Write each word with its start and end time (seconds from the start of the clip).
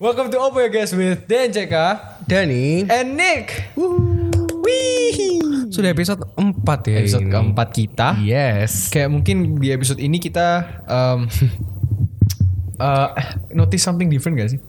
Welcome 0.00 0.32
to 0.32 0.40
Opo 0.40 0.64
ya 0.64 0.72
guys 0.72 0.96
with 0.96 1.28
Dan 1.28 1.52
CK 1.52 1.76
Dani 2.24 2.88
and 2.88 3.20
Nick. 3.20 3.68
Wih. 4.64 5.68
Sudah 5.68 5.92
episode 5.92 6.24
4 6.40 6.88
ya 6.88 7.04
Episode 7.04 7.28
ini. 7.28 7.32
keempat 7.36 7.68
kita. 7.68 8.08
Yes 8.16 8.88
Kayak 8.88 9.12
mungkin 9.12 9.60
di 9.60 9.68
episode 9.68 10.00
ini 10.00 10.16
kita 10.16 10.80
um, 10.88 11.28
uh, 12.80 13.12
notice 13.52 13.84
something 13.84 14.08
different 14.08 14.40
gak 14.40 14.56
sih? 14.56 14.60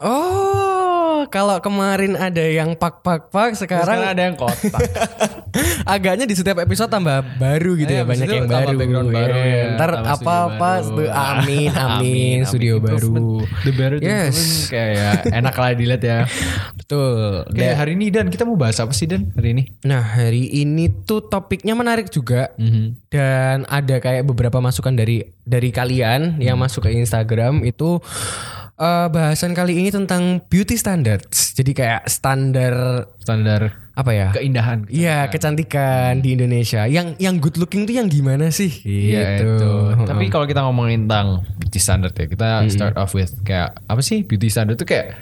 Oh 0.00 1.28
Kalau 1.28 1.60
kemarin 1.60 2.16
ada 2.16 2.48
yang 2.48 2.72
pak-pak-pak 2.72 3.60
Sekarang 3.60 4.00
Sekarang, 4.00 4.16
ada 4.16 4.22
yang 4.32 4.36
kotak. 4.40 4.80
Agaknya 5.86 6.24
di 6.24 6.34
setiap 6.34 6.58
episode 6.58 6.88
tambah 6.88 7.22
baru 7.36 7.74
gitu 7.74 7.88
Iya, 7.88 8.02
ya 8.02 8.04
Banyak 8.04 8.26
yang 8.26 8.46
baru 8.46 8.74
background 8.74 9.08
ya. 9.08 9.14
baru 9.14 9.38
ya, 9.38 9.64
Ntar 9.74 9.90
apa-apa 10.02 10.70
baru. 10.80 10.96
tuh, 10.96 11.08
Amin 11.30 11.70
Amin 11.70 12.38
Studio 12.44 12.78
baru 12.78 12.96
Improvement. 13.08 13.26
The 13.62 13.70
the 13.70 13.96
Yes. 14.00 14.36
Kayak 14.66 14.90
ya, 14.90 15.10
enak 15.32 15.54
lah 15.54 15.70
dilihat 15.72 16.02
ya. 16.02 16.18
Betul 16.78 17.46
Kayak 17.50 17.76
hari 17.76 17.92
ini 17.94 18.06
Dan 18.08 18.28
kita 18.28 18.42
mau 18.42 18.54
bahas 18.54 18.76
apa 18.76 18.90
sih 18.90 19.06
Dan 19.06 19.30
hari 19.32 19.52
ini? 19.52 19.62
Nah 19.82 20.02
hari 20.02 20.50
ini 20.52 20.90
tuh 21.04 21.22
topiknya 21.22 21.72
menarik 21.72 22.08
juga 22.08 22.50
Mhm. 22.54 23.08
dan 23.08 23.62
ada 23.66 23.96
kayak 23.96 24.24
beberapa 24.24 24.58
masukan 24.58 24.90
dari 24.90 25.22
dari 25.40 25.70
kalian 25.70 26.38
yang 26.38 26.56
Hmm. 26.56 26.64
masuk 26.64 26.84
ke 26.84 26.90
Instagram 26.92 27.62
itu 27.62 27.98
eh, 28.74 29.06
bahasan 29.06 29.52
kali 29.52 29.76
ini 29.76 29.88
tentang 29.88 30.42
beauty 30.44 30.74
standards. 30.74 31.54
Jadi 31.54 31.70
kayak 31.72 32.06
standar 32.06 33.06
Standar 33.18 33.83
apa 33.94 34.10
ya? 34.10 34.28
keindahan. 34.34 34.90
Iya 34.90 35.30
kecantikan 35.30 36.18
di 36.18 36.34
Indonesia. 36.34 36.84
Yang 36.84 37.14
yang 37.16 37.38
good 37.38 37.54
looking 37.56 37.86
tuh 37.86 37.94
yang 37.94 38.10
gimana 38.10 38.50
sih? 38.50 38.70
Iya 38.82 39.38
Gitu. 39.38 39.54
itu. 39.54 39.72
Tapi 40.02 40.24
kalau 40.28 40.44
kita 40.44 40.66
ngomongin 40.66 41.06
tentang 41.06 41.46
beauty 41.56 41.78
standard 41.78 42.10
ya, 42.12 42.26
kita 42.26 42.48
start 42.68 42.98
off 42.98 43.14
with 43.14 43.30
kayak 43.42 43.78
apa 43.86 44.02
sih 44.02 44.26
beauty 44.26 44.50
standard 44.50 44.74
tuh 44.74 44.84
kayak 44.84 45.14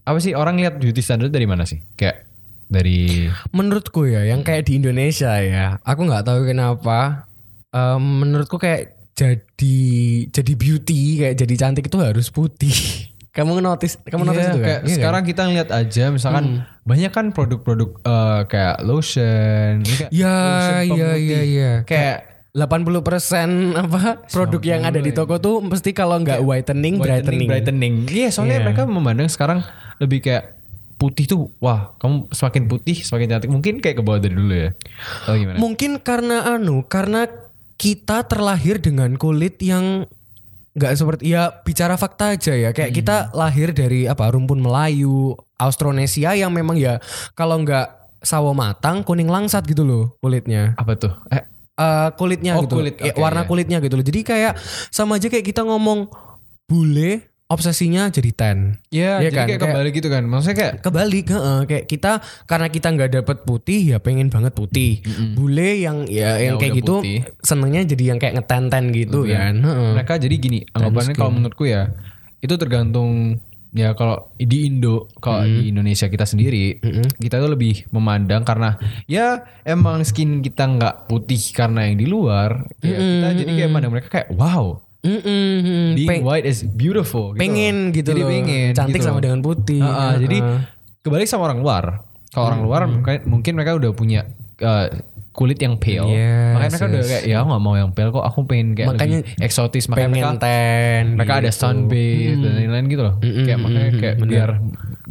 apa 0.00 0.18
sih 0.18 0.32
orang 0.32 0.56
lihat 0.56 0.78
beauty 0.78 1.02
standard 1.02 1.28
dari 1.28 1.44
mana 1.44 1.66
sih? 1.66 1.82
Kayak 1.94 2.24
dari 2.70 3.26
Menurutku 3.50 4.06
ya, 4.06 4.22
yang 4.22 4.46
kayak 4.46 4.62
di 4.64 4.78
Indonesia 4.78 5.34
ya, 5.42 5.82
aku 5.82 6.06
nggak 6.06 6.22
tahu 6.22 6.46
kenapa. 6.46 7.26
em, 7.70 7.98
menurutku 7.98 8.58
kayak 8.58 8.94
jadi 9.14 9.78
jadi 10.30 10.52
beauty 10.54 11.00
kayak 11.18 11.34
jadi 11.34 11.54
cantik 11.58 11.86
itu 11.86 11.98
harus 11.98 12.30
putih. 12.30 12.70
Kamu 13.30 13.62
notice, 13.62 13.94
kamu 14.02 14.26
notice 14.26 14.42
Iya, 14.42 14.50
itu 14.50 14.58
kan? 14.58 14.66
kayak 14.66 14.80
Iya 14.80 14.84
kan? 14.84 14.96
sekarang 14.98 15.22
kita 15.24 15.40
ngeliat 15.44 15.70
aja 15.70 16.04
misalkan 16.10 16.44
banyak 16.82 17.10
kan 17.10 17.26
produk-produk 17.30 17.90
eh, 17.96 18.40
kayak 18.44 18.76
lotion, 18.82 19.72
kayak 19.80 20.10
Ya, 20.10 20.34
lotion 20.34 20.74
ya, 20.74 20.80
pemutih. 20.84 21.22
ya, 21.22 21.42
ya. 21.46 21.72
Kayak 21.84 22.16
80% 22.50 23.78
apa 23.78 24.26
produk 24.26 24.58
yang 24.60 24.82
ada 24.82 24.98
di 24.98 25.10
toko 25.10 25.38
tuh 25.38 25.62
mesti 25.62 25.90
kalau 25.92 26.18
nggak 26.18 26.42
whitening, 26.42 26.98
brightening. 26.98 27.46
brightening. 27.46 27.94
Iya, 28.04 28.28
soalnya 28.28 28.58
Iya. 28.58 28.64
mereka 28.66 28.82
memandang 28.84 29.28
sekarang 29.28 29.62
lebih 29.96 30.18
kayak 30.20 30.58
putih 30.96 31.24
tuh, 31.24 31.54
wah 31.56 31.94
kamu 31.96 32.28
semakin 32.28 32.62
putih 32.66 32.96
semakin 32.98 33.26
cantik. 33.30 33.48
Mungkin 33.48 33.78
kayak 33.78 33.96
ke 33.96 34.04
bawah 34.04 34.18
dari 34.18 34.34
dulu 34.34 34.50
ya. 34.52 34.74
Atau 35.22 35.38
gimana? 35.38 35.56
Mungkin 35.56 35.90
karena 36.00 36.50
anu, 36.50 36.82
karena 36.82 37.30
kita 37.76 38.26
terlahir 38.26 38.76
dengan 38.76 39.14
kulit 39.14 39.56
yang 39.60 40.04
nggak 40.70 40.92
seperti 40.94 41.34
ya 41.34 41.50
bicara 41.62 41.94
fakta 41.98 42.38
aja 42.38 42.54
ya. 42.54 42.70
Kayak 42.70 42.92
kita 42.94 43.16
lahir 43.34 43.74
dari 43.74 44.06
apa 44.06 44.30
rumpun 44.30 44.62
Melayu 44.62 45.34
Austronesia 45.58 46.34
yang 46.38 46.54
memang 46.54 46.78
ya 46.78 47.02
kalau 47.34 47.58
nggak 47.62 48.00
sawo 48.20 48.52
matang 48.52 49.02
kuning 49.02 49.26
langsat 49.30 49.66
gitu 49.66 49.82
loh 49.82 50.04
kulitnya. 50.20 50.76
Apa 50.78 50.94
tuh? 50.94 51.12
Eh, 51.32 51.42
Eh, 51.80 52.08
kulitnya 52.20 52.60
Oh, 52.60 52.68
gitu 52.68 52.76
kulit, 52.76 53.00
oke, 53.00 53.16
warna 53.16 53.48
kulitnya 53.48 53.80
gitu 53.80 53.96
loh. 53.96 54.04
Jadi 54.04 54.20
kayak 54.20 54.52
sama 54.92 55.16
aja 55.16 55.32
kayak 55.32 55.48
kita 55.48 55.64
ngomong 55.64 56.12
bule 56.68 57.29
obsesinya 57.50 58.08
jadi 58.08 58.30
tan 58.30 58.58
Iya, 58.88 59.18
Iya 59.18 59.26
jadi 59.26 59.34
kan? 59.34 59.34
kayak 59.44 59.58
Kayak- 59.58 59.62
kebalik 59.68 59.92
gitu 59.92 60.08
kan. 60.08 60.22
Maksudnya 60.24 60.56
kayak 60.56 60.74
kebalik 60.80 61.26
heeh. 61.28 61.60
kayak 61.66 61.84
kita 61.84 62.12
karena 62.44 62.68
kita 62.68 62.88
nggak 62.88 63.10
dapet 63.12 63.36
putih 63.42 63.80
ya 63.84 63.98
pengen 63.98 64.28
banget 64.28 64.52
putih 64.52 65.02
bule 65.32 65.70
yang 65.76 66.06
ya 66.06 66.38
yang 66.38 66.54
Ya 66.54 66.60
kayak 66.60 66.72
udah 66.72 66.78
gitu 66.78 66.94
putih. 67.00 67.18
senengnya 67.40 67.82
jadi 67.84 68.04
yang 68.06 68.18
kayak 68.18 68.34
ngeten-ten 68.36 68.84
gitu 68.92 69.20
Lebih 69.24 69.34
kan 69.34 69.54
heeh. 69.58 69.90
mereka 69.92 70.14
jadi 70.16 70.34
gini, 70.36 70.58
anggapannya 70.70 71.12
kalau 71.12 71.32
menurutku 71.32 71.64
ya 71.64 71.90
itu 72.38 72.54
tergantung 72.54 73.36
ya 73.70 73.94
kalau 73.94 74.34
di 74.34 74.66
Indo, 74.66 75.06
kalau 75.16 75.42
di 75.42 75.70
Indonesia 75.70 76.06
kita 76.06 76.24
sendiri, 76.24 76.82
kita 77.16 77.38
tuh 77.38 77.50
lebih 77.50 77.86
memandang 77.90 78.42
karena 78.42 78.74
ya 79.06 79.46
emang 79.62 80.02
skin 80.02 80.40
kita 80.40 80.66
nggak 80.66 81.06
putih 81.06 81.38
karena 81.50 81.84
yang 81.84 81.94
di 81.94 82.04
luar, 82.04 82.66
ya 82.80 82.98
kita 82.98 83.28
jadi 83.36 83.50
kayak 83.56 83.70
mandang 83.70 83.92
mereka 83.92 84.08
kayak 84.10 84.28
wow, 84.32 84.82
Mm-mm. 85.00 85.94
being 85.94 86.20
Pe- 86.20 86.22
white 86.22 86.44
is 86.44 86.60
beautiful. 86.60 87.32
Gitu 87.32 87.40
pengen 87.40 87.76
gitu 87.90 88.10
jadi 88.10 88.20
loh 88.20 88.28
pengen 88.28 88.68
cantik 88.74 88.96
gitu 88.96 89.06
sama 89.06 89.16
loh. 89.16 89.22
dengan 89.22 89.40
putih 89.40 89.80
Heeh, 89.80 90.12
jadi 90.20 90.38
kebalik 91.00 91.24
sama 91.24 91.42
orang 91.46 91.58
luar. 91.58 91.84
Kalau 92.28 92.46
orang 92.46 92.60
luar 92.60 92.80
mungkin- 92.86 93.24
mungkin 93.24 93.52
mereka 93.54 93.74
udah 93.74 93.90
punya 93.90 94.28
uh, 94.60 94.86
kulit 95.30 95.56
yang 95.56 95.76
pale. 95.76 96.04
Yes, 96.06 96.52
makanya 96.52 96.70
mereka 96.70 96.86
udah 96.86 97.02
kayak 97.08 97.22
ya 97.24 97.34
aku 97.36 97.48
gak 97.48 97.62
mau 97.62 97.74
yang 97.74 97.90
pale 97.90 98.08
kok, 98.10 98.22
aku 98.22 98.38
pengen 98.44 98.68
kayak 98.72 98.88
Makanya 98.88 99.18
lebih 99.24 99.40
eksotis. 99.40 99.84
Makanya 99.86 100.04
pengen 100.06 100.14
mereka 100.20 100.30
ten 100.38 101.02
mereka 101.16 101.32
ada 101.34 101.48
gitu. 101.48 101.58
sunbathe 101.58 102.06
dan 102.36 102.52
lain-lain 102.54 102.86
gitu 102.86 103.02
loh. 103.02 103.14
kayak 103.18 103.58
makanya 103.58 103.90
kayak 103.96 104.16
biar 104.20 104.50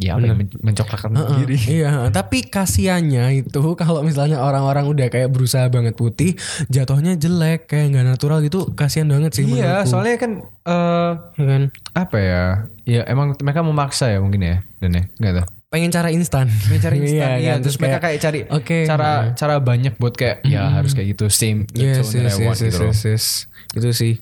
ya 0.00 0.16
udah 0.16 0.32
men- 0.32 0.56
mencoklatkan 0.58 1.12
diri. 1.38 1.60
Iya, 1.76 2.08
tapi 2.08 2.42
kasiannya 2.42 3.44
itu 3.44 3.60
kalau 3.76 4.00
misalnya 4.00 4.40
orang-orang 4.40 4.88
udah 4.88 5.06
kayak 5.06 5.28
berusaha 5.28 5.68
banget 5.68 5.92
putih, 5.92 6.34
jatuhnya 6.66 7.14
jelek 7.14 7.68
kayak 7.68 7.92
nggak 7.92 8.06
natural 8.08 8.40
gitu, 8.40 8.72
kasihan 8.72 9.06
banget 9.06 9.36
sih 9.36 9.44
Iya, 9.44 9.84
menurutku. 9.84 9.90
soalnya 9.92 10.16
kan 10.16 10.32
eh 10.64 11.10
Ya 11.36 11.44
kan? 11.46 11.62
apa 11.92 12.16
ya? 12.16 12.44
Ya 12.82 13.00
emang 13.04 13.36
mereka 13.36 13.60
memaksa 13.60 14.08
ya 14.08 14.18
mungkin 14.18 14.40
ya, 14.40 14.56
dan 14.78 14.90
ya, 14.90 15.04
enggak 15.14 15.34
tahu. 15.36 15.48
Pengen 15.70 15.90
cara 15.92 16.08
instan. 16.10 16.50
Pengen 16.66 16.82
cari 16.82 16.96
instan, 17.04 17.30
iya, 17.38 17.52
kan? 17.54 17.58
terus 17.62 17.76
mereka 17.76 17.98
kayak 18.00 18.18
cari 18.18 18.40
Oke. 18.48 18.78
cara 18.82 19.10
cara 19.32 19.54
banyak 19.60 19.94
buat 19.94 20.16
kayak 20.16 20.42
ya 20.42 20.66
harus 20.72 20.96
kayak 20.96 21.14
gitu 21.14 21.30
same 21.30 21.68
Yes, 21.70 22.10
yes, 22.10 22.34
I 22.34 22.42
want 22.42 22.56
yes, 22.56 22.66
gitu 22.66 22.84
yes, 22.88 23.00
yes. 23.04 23.24
Itu 23.70 23.92
sih. 23.92 24.18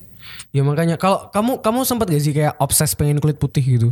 Ya 0.49 0.61
makanya 0.61 0.95
kalau 0.95 1.29
kamu 1.29 1.61
kamu 1.61 1.79
sempat 1.83 2.05
gak 2.05 2.21
sih 2.21 2.33
kayak 2.33 2.53
obses 2.57 2.93
pengen 2.93 3.17
kulit 3.17 3.37
putih 3.37 3.61
gitu? 3.61 3.89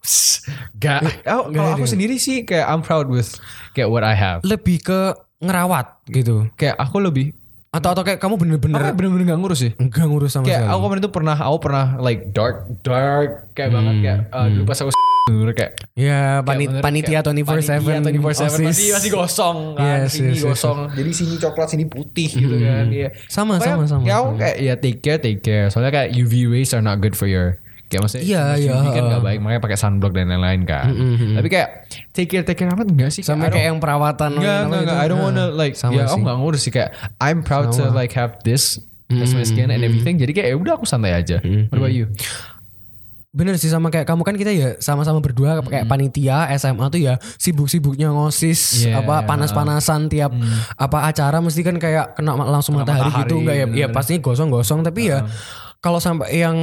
Gak, 0.82 1.00
oh, 1.28 1.48
kalau 1.48 1.70
aku 1.74 1.84
sendiri 1.84 2.16
sih 2.16 2.42
kayak 2.42 2.66
I'm 2.66 2.80
proud 2.80 3.06
with 3.06 3.36
kayak 3.72 3.88
what 3.88 4.00
I 4.00 4.16
have. 4.16 4.40
Lebih 4.42 4.80
ke 4.80 5.00
ngerawat 5.38 6.04
gitu. 6.08 6.48
Kayak 6.54 6.76
aku 6.76 6.98
lebih 6.98 7.36
Atau 7.70 7.94
atau 7.94 8.02
kayak 8.02 8.18
kamu 8.18 8.34
bener-bener 8.34 8.82
Aku 8.82 8.98
bener-bener 8.98 9.30
gak 9.30 9.38
ngurus 9.38 9.62
sih. 9.62 9.72
enggak 9.78 10.04
ngurus 10.04 10.34
sama 10.34 10.42
Kayak 10.42 10.66
sekali. 10.66 10.72
aku 10.74 10.80
kemarin 10.82 11.00
tuh 11.00 11.12
pernah, 11.14 11.36
aku 11.38 11.56
pernah 11.62 11.86
like 12.02 12.22
dark, 12.34 12.56
dark 12.82 13.30
kayak 13.54 13.70
banget 13.70 13.94
kayak 14.02 14.18
uh, 14.34 14.46
dulu 14.50 14.64
pas 14.66 14.78
aku 14.80 14.90
bener 15.30 15.54
kayak 15.54 15.72
ya 15.94 16.42
kayak 16.42 16.42
panit, 16.42 16.66
bener 16.66 16.82
panitia 16.82 17.18
kayak 17.22 17.30
24/7 17.30 18.02
panitia 18.02 18.10
24/7 18.10 18.26
OSIS. 18.26 18.58
masih 18.66 18.88
masih 18.90 19.10
gosong 19.14 19.58
kan 19.78 19.86
Yes, 20.02 20.10
sini 20.10 20.26
yes, 20.26 20.34
yes, 20.34 20.42
gosong 20.42 20.78
jadi 20.90 21.10
sini 21.14 21.34
coklat 21.38 21.68
sini 21.70 21.84
putih 21.86 22.28
gitu 22.34 22.56
kan 22.58 22.84
iya 22.90 23.08
Sama, 23.30 23.62
Pokoknya 23.62 23.70
sama, 23.70 23.84
sama, 23.86 24.02
kayak 24.02 24.18
aku 24.18 24.30
kayak 24.34 24.56
ya 24.58 24.74
take 24.74 24.98
care 24.98 25.20
take 25.22 25.40
care 25.40 25.66
soalnya 25.70 25.92
kayak 25.94 26.08
UV 26.10 26.50
rays 26.50 26.74
are 26.74 26.82
not 26.82 26.98
good 26.98 27.14
for 27.14 27.30
your 27.30 27.62
kayak 27.90 28.00
maksudnya 28.00 28.22
Iya, 28.22 28.42
iya, 28.56 28.74
kan 28.86 29.02
gak 29.10 29.22
baik 29.22 29.38
makanya 29.42 29.60
pakai 29.60 29.76
sunblock 29.76 30.14
dan 30.14 30.30
lain-lain 30.30 30.62
kan. 30.62 30.94
Tapi 31.34 31.48
kayak 31.50 31.68
take 32.14 32.30
care 32.30 32.44
take 32.46 32.54
care 32.56 32.70
amat 32.70 32.86
enggak 32.86 33.10
sih 33.10 33.20
don't- 33.20 33.42
kayak 33.42 33.66
yang 33.66 33.82
perawatan 33.82 34.38
Enggak, 34.38 34.60
enggak, 34.64 34.70
gitu. 34.70 34.86
enggak. 34.86 34.96
I 34.96 35.06
don't 35.06 35.20
wanna 35.20 35.44
like 35.50 35.74
Sama 35.74 35.92
ya 35.92 36.06
sih. 36.06 36.14
aku 36.14 36.22
enggak 36.22 36.38
ngurus 36.38 36.60
sih. 36.62 36.70
Kayak 36.70 36.90
I'm 37.18 37.42
proud 37.42 37.74
to 37.74 37.90
like 37.90 38.14
have 38.14 38.38
this 38.40 38.78
as 39.10 39.34
my 39.34 39.42
skin 39.42 39.68
and 39.68 39.82
everything. 39.82 40.16
Jadi 40.16 40.30
kayak 40.30 40.48
ya 40.48 40.56
udah 40.56 40.72
aku 40.74 40.86
santai 40.86 41.10
aja. 41.12 41.42
What 41.68 41.76
about 41.76 41.90
you? 41.90 42.06
Bener 43.30 43.54
sih 43.54 43.70
sama 43.70 43.94
kayak 43.94 44.06
kamu 44.06 44.26
kan 44.26 44.34
kita 44.34 44.50
ya 44.50 44.68
sama-sama 44.78 45.22
berdua 45.22 45.62
kayak 45.62 45.86
panitia 45.86 46.50
SMA 46.58 46.82
tuh 46.90 46.98
ya 47.00 47.14
sibuk-sibuknya 47.38 48.10
ngosis 48.10 48.82
Yeah, 48.82 48.98
apa 48.98 49.22
panas-panasan 49.22 50.10
tiap 50.10 50.34
apa 50.74 51.06
acara 51.06 51.38
mesti 51.38 51.62
kan 51.62 51.78
kayak 51.78 52.18
kena 52.18 52.34
langsung 52.34 52.74
matahari, 52.74 53.06
matahari, 53.06 53.22
gitu 53.22 53.34
enggak 53.38 53.56
ya? 53.56 53.66
Ya 53.70 53.86
pastinya 53.86 54.18
gosong-gosong 54.20 54.82
tapi 54.82 55.14
ya 55.14 55.30
kalau 55.80 55.96
sampai 55.96 56.28
yang 56.36 56.56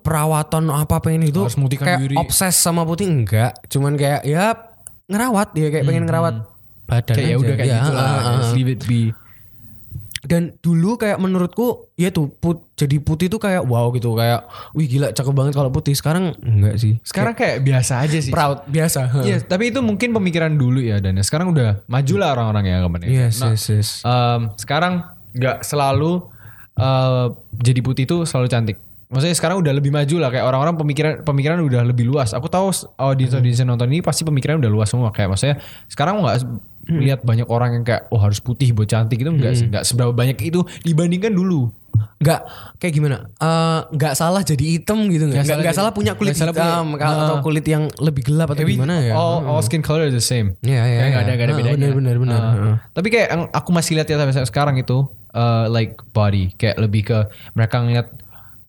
perawatan 0.00 0.68
apa 0.68 0.96
pengen 0.98 1.28
itu 1.28 1.44
Harus 1.44 1.56
kayak 1.56 2.00
diri. 2.00 2.16
obses 2.16 2.54
sama 2.54 2.82
putih 2.82 3.04
enggak 3.06 3.52
cuman 3.66 3.94
kayak 3.94 4.24
ya 4.24 4.56
ngerawat 5.04 5.52
ya 5.52 5.68
kayak 5.68 5.84
pengen 5.84 6.04
ngerawat 6.04 6.34
badan 6.82 7.14
Kayak 7.14 7.22
ya 7.22 7.30
aja. 7.30 7.38
udah 7.38 7.54
kayak 7.54 7.68
Ya, 7.68 7.76
gitu 7.78 7.92
lah. 7.92 8.02
ah, 8.02 8.08
ah, 8.08 8.32
Just 8.34 8.48
ah. 8.48 8.54
leave 8.54 8.70
it 8.70 8.82
be. 8.82 9.02
dan 10.22 10.54
dulu 10.56 10.94
kayak 10.94 11.18
menurutku 11.18 11.66
ya 11.94 12.08
tuh 12.08 12.30
put, 12.30 12.70
jadi 12.72 12.96
putih 12.96 13.26
tuh 13.26 13.36
kayak 13.36 13.60
wow 13.62 13.90
gitu 13.90 14.14
kayak 14.14 14.46
wih 14.70 14.86
gila 14.86 15.10
cakep 15.10 15.34
banget 15.34 15.52
kalau 15.52 15.68
putih 15.68 15.92
sekarang 15.92 16.30
enggak 16.38 16.78
sih 16.78 16.94
Sekarang 17.02 17.34
kayak 17.34 17.58
biasa 17.60 18.00
aja 18.00 18.18
sih. 18.20 18.30
proud 18.30 18.62
biasa. 18.64 19.10
Iya, 19.20 19.42
tapi 19.42 19.68
itu 19.68 19.80
mungkin 19.80 20.12
pemikiran 20.12 20.54
dulu 20.54 20.78
ya 20.78 20.96
dan 20.96 21.18
ya. 21.18 21.22
sekarang 21.22 21.50
udah 21.50 21.82
maju 21.84 22.14
lah 22.16 22.28
orang-orang 22.32 22.64
ya 22.64 22.76
kemarin. 22.80 23.06
Yes, 23.10 23.34
Nah, 23.36 23.50
yes, 23.50 23.64
yes. 23.68 23.88
em, 24.00 24.40
sekarang 24.54 25.02
nggak 25.32 25.60
selalu 25.60 26.22
eh, 26.74 27.26
jadi 27.58 27.80
putih 27.80 28.04
itu 28.04 28.16
selalu 28.24 28.48
cantik. 28.48 28.78
Maksudnya 29.12 29.36
sekarang 29.36 29.60
udah 29.60 29.76
lebih 29.76 29.92
maju 29.92 30.16
lah 30.16 30.32
kayak 30.32 30.40
orang-orang 30.40 30.74
pemikiran 30.74 31.12
pemikiran 31.20 31.60
udah 31.60 31.84
lebih 31.84 32.08
luas. 32.08 32.32
Aku 32.32 32.48
tahu 32.48 32.72
audiens 32.96 33.36
audiens 33.36 33.60
yang 33.60 33.68
nonton 33.68 33.92
ini 33.92 34.00
pasti 34.00 34.24
pemikiran 34.24 34.56
udah 34.56 34.72
luas 34.72 34.88
semua 34.88 35.12
kayak 35.12 35.36
maksudnya 35.36 35.60
sekarang 35.84 36.24
nggak 36.24 36.48
lihat 36.88 37.20
banyak 37.20 37.44
orang 37.46 37.76
yang 37.76 37.84
kayak 37.84 38.08
oh 38.08 38.16
harus 38.16 38.40
putih 38.40 38.72
buat 38.72 38.88
cantik 38.88 39.20
itu 39.20 39.28
enggak 39.28 39.52
sih 39.54 39.68
enggak 39.68 39.84
seberapa 39.84 40.10
banyak 40.10 40.40
itu 40.40 40.64
dibandingkan 40.80 41.28
dulu. 41.30 41.68
nggak 41.92 42.40
kayak 42.80 42.94
gimana? 42.96 43.28
Eh, 43.36 43.80
nggak 43.92 44.14
salah 44.16 44.40
jadi 44.40 44.80
hitam 44.80 45.04
gitu 45.12 45.28
nggak? 45.28 45.44
Nggak 45.44 45.60
salah 45.60 45.74
salah 45.76 45.92
punya 45.92 46.16
kulit 46.16 46.32
salah 46.32 46.56
hitam 46.56 46.96
punya- 46.96 47.04
atau 47.04 47.36
Nah. 47.36 47.42
kulit 47.44 47.66
yang 47.68 47.84
lebih 48.00 48.22
gelap 48.24 48.48
atau 48.48 48.64
gimana 48.64 49.04
ya? 49.04 49.12
All, 49.12 49.44
all 49.44 49.60
skin 49.60 49.84
color 49.84 50.08
is 50.08 50.16
the 50.16 50.24
same. 50.24 50.56
Iya, 50.64 50.82
iya, 50.82 50.98
Kayak 50.98 51.10
nggak 51.12 51.12
iya. 51.12 51.20
ada 51.20 51.32
nggak 51.36 51.46
ada 51.46 51.54
bedanya. 51.54 51.76
benar, 51.76 51.92
benar, 51.92 52.16
benar. 52.16 52.40
Ah. 52.40 52.54
Ah. 52.64 52.76
Tapi 52.96 53.08
kayak 53.12 53.28
aku 53.52 53.70
masih 53.70 54.00
lihat 54.00 54.08
ya 54.08 54.16
sampai 54.16 54.48
sekarang 54.48 54.80
itu 54.80 55.04
uh, 55.36 55.68
like 55.68 55.96
body 56.12 56.52
kayak 56.56 56.80
lebih 56.80 57.02
ke 57.08 57.18
mereka 57.52 57.82
ngeliat 57.82 58.08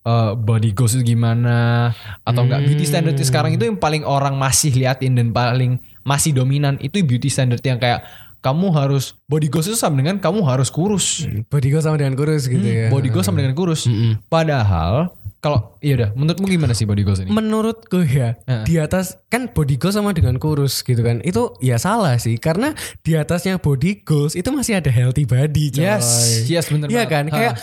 uh, 0.04 0.36
body 0.36 0.76
goals 0.76 0.96
itu 0.96 1.16
gimana 1.16 1.92
atau 2.24 2.44
enggak 2.44 2.64
beauty 2.66 2.84
standard 2.84 3.16
sekarang 3.20 3.56
itu 3.56 3.64
yang 3.68 3.78
paling 3.80 4.04
orang 4.04 4.36
masih 4.36 4.72
liatin 4.76 5.16
dan 5.16 5.32
paling 5.32 5.80
masih 6.04 6.36
dominan 6.36 6.76
itu 6.84 7.00
beauty 7.00 7.32
standard 7.32 7.64
yang 7.64 7.80
kayak 7.80 8.04
kamu 8.44 8.68
harus 8.76 9.16
body 9.24 9.48
goals 9.48 9.72
itu 9.72 9.78
sama 9.80 10.04
dengan 10.04 10.20
kamu 10.20 10.44
harus 10.44 10.68
kurus. 10.68 11.24
Body 11.48 11.72
gue 11.72 11.80
sama 11.80 11.96
dengan 11.96 12.12
kurus 12.12 12.44
gitu 12.44 12.60
ya. 12.60 12.92
Body 12.92 13.08
goals 13.08 13.24
sama 13.24 13.40
dengan 13.40 13.56
kurus. 13.56 13.88
Padahal 14.28 15.16
kalau 15.44 15.76
iya 15.84 15.92
udah 16.00 16.10
menurutmu 16.16 16.48
gimana 16.48 16.72
sih 16.72 16.88
body 16.88 17.04
goals 17.04 17.20
ini? 17.20 17.28
Menurutku 17.28 18.00
ya 18.00 18.40
Heeh. 18.48 18.64
di 18.64 18.80
atas 18.80 19.20
kan 19.28 19.52
body 19.52 19.76
goals 19.76 19.92
sama 19.92 20.16
dengan 20.16 20.40
kurus 20.40 20.80
gitu 20.80 21.04
kan 21.04 21.20
itu 21.20 21.52
ya 21.60 21.76
salah 21.76 22.16
sih. 22.16 22.40
Karena 22.40 22.72
di 23.04 23.12
atasnya 23.12 23.60
body 23.60 24.00
goals 24.00 24.32
itu 24.32 24.48
masih 24.48 24.80
ada 24.80 24.88
healthy 24.88 25.28
body 25.28 25.76
coy. 25.76 25.84
Yes, 25.84 26.06
yes, 26.48 26.72
bener 26.72 26.88
Iya 26.88 27.04
kan? 27.04 27.28
Ha. 27.28 27.34
kayak 27.36 27.54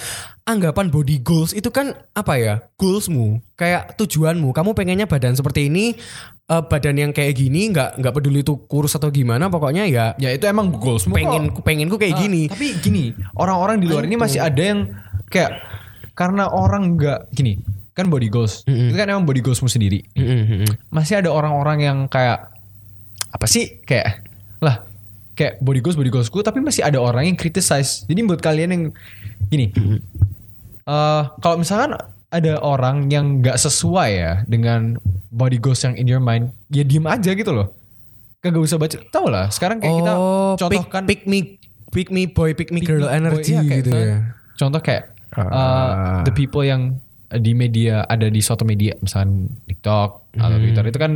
anggapan 0.44 0.94
body 0.94 1.26
goals 1.26 1.52
itu 1.52 1.74
kan 1.74 1.98
apa 2.14 2.38
ya? 2.38 2.54
Goalsmu. 2.78 3.42
Kayak 3.58 3.98
tujuanmu. 3.98 4.54
Kamu 4.54 4.78
pengennya 4.78 5.10
badan 5.10 5.34
seperti 5.34 5.66
ini 5.66 5.98
eh, 6.46 6.62
badan 6.62 6.98
yang 6.98 7.12
kayak 7.12 7.34
gini 7.34 7.74
nggak 7.74 7.98
nggak 7.98 8.14
peduli 8.14 8.46
itu 8.46 8.62
kurus 8.70 8.94
atau 8.94 9.10
gimana 9.10 9.50
pokoknya 9.50 9.90
ya 9.90 10.14
Ya 10.20 10.30
itu 10.30 10.46
emang 10.46 10.70
goals 10.70 11.10
pengen 11.10 11.50
pengenku 11.66 11.98
kayak 11.98 12.14
Ah, 12.14 12.22
gini. 12.22 12.46
Tapi 12.46 12.78
gini, 12.78 13.04
orang-orang 13.34 13.82
di 13.82 13.90
luar 13.90 14.06
ini 14.06 14.14
masih 14.16 14.38
ada 14.38 14.62
yang 14.62 14.86
kayak 15.32 15.58
karena 16.12 16.52
orang 16.52 17.00
nggak 17.00 17.32
gini, 17.32 17.56
kan 17.92 18.08
body 18.08 18.32
goals. 18.32 18.64
Itu 18.64 18.96
kan 18.96 19.08
emang 19.08 19.28
body 19.28 19.42
goalsmu 19.44 19.68
sendiri. 19.68 20.04
Mm-mm. 20.16 20.64
Masih 20.90 21.20
ada 21.20 21.30
orang-orang 21.32 21.84
yang 21.84 21.98
kayak 22.08 22.52
apa 23.32 23.46
sih 23.48 23.80
kayak 23.84 24.28
lah 24.60 24.84
kayak 25.36 25.64
body 25.64 25.80
goals 25.80 25.96
body 25.96 26.12
goalsku 26.12 26.44
tapi 26.44 26.60
masih 26.60 26.84
ada 26.84 27.00
orang 27.00 27.28
yang 27.28 27.38
criticize. 27.40 28.04
Jadi 28.08 28.20
buat 28.24 28.40
kalian 28.40 28.70
yang 28.72 28.84
gini. 29.48 29.72
eh 30.82 31.24
kalau 31.40 31.60
misalkan 31.60 32.00
ada 32.32 32.54
orang 32.64 33.12
yang 33.12 33.44
nggak 33.44 33.60
sesuai 33.60 34.10
ya 34.12 34.34
dengan 34.48 34.96
body 35.30 35.60
goals 35.60 35.84
yang 35.84 36.00
in 36.00 36.08
your 36.08 36.24
mind, 36.24 36.56
ya 36.72 36.88
diem 36.88 37.04
aja 37.04 37.36
gitu 37.36 37.52
loh. 37.52 37.76
Kagak 38.40 38.64
usah 38.64 38.80
baca. 38.80 38.98
Tau 39.12 39.28
lah, 39.28 39.52
sekarang 39.52 39.84
kayak 39.84 39.96
kita 40.00 40.12
oh 40.16 40.56
contohkan 40.58 41.04
pick, 41.06 41.28
pick 41.28 41.30
me 41.30 41.40
pick 41.92 42.08
me 42.08 42.24
boy 42.26 42.56
pick 42.56 42.72
me 42.72 42.80
girl 42.82 43.06
Boy, 43.06 43.20
energy 43.20 43.54
iya, 43.54 43.62
kayak 43.68 43.82
gitu 43.84 43.98
ya 44.00 44.18
Contoh 44.56 44.80
kayak 44.80 45.12
uh, 45.36 45.44
Ah. 45.44 46.24
the 46.24 46.32
people 46.32 46.64
yang 46.64 46.98
di 47.34 47.52
media 47.52 48.04
ada 48.04 48.26
di 48.26 48.40
suatu 48.40 48.62
media 48.62 48.92
misalnya 48.98 49.32
TikTok 49.66 50.10
atau 50.34 50.48
Hmm. 50.50 50.64
Twitter 50.64 50.86
itu 50.86 50.98
kan 50.98 51.12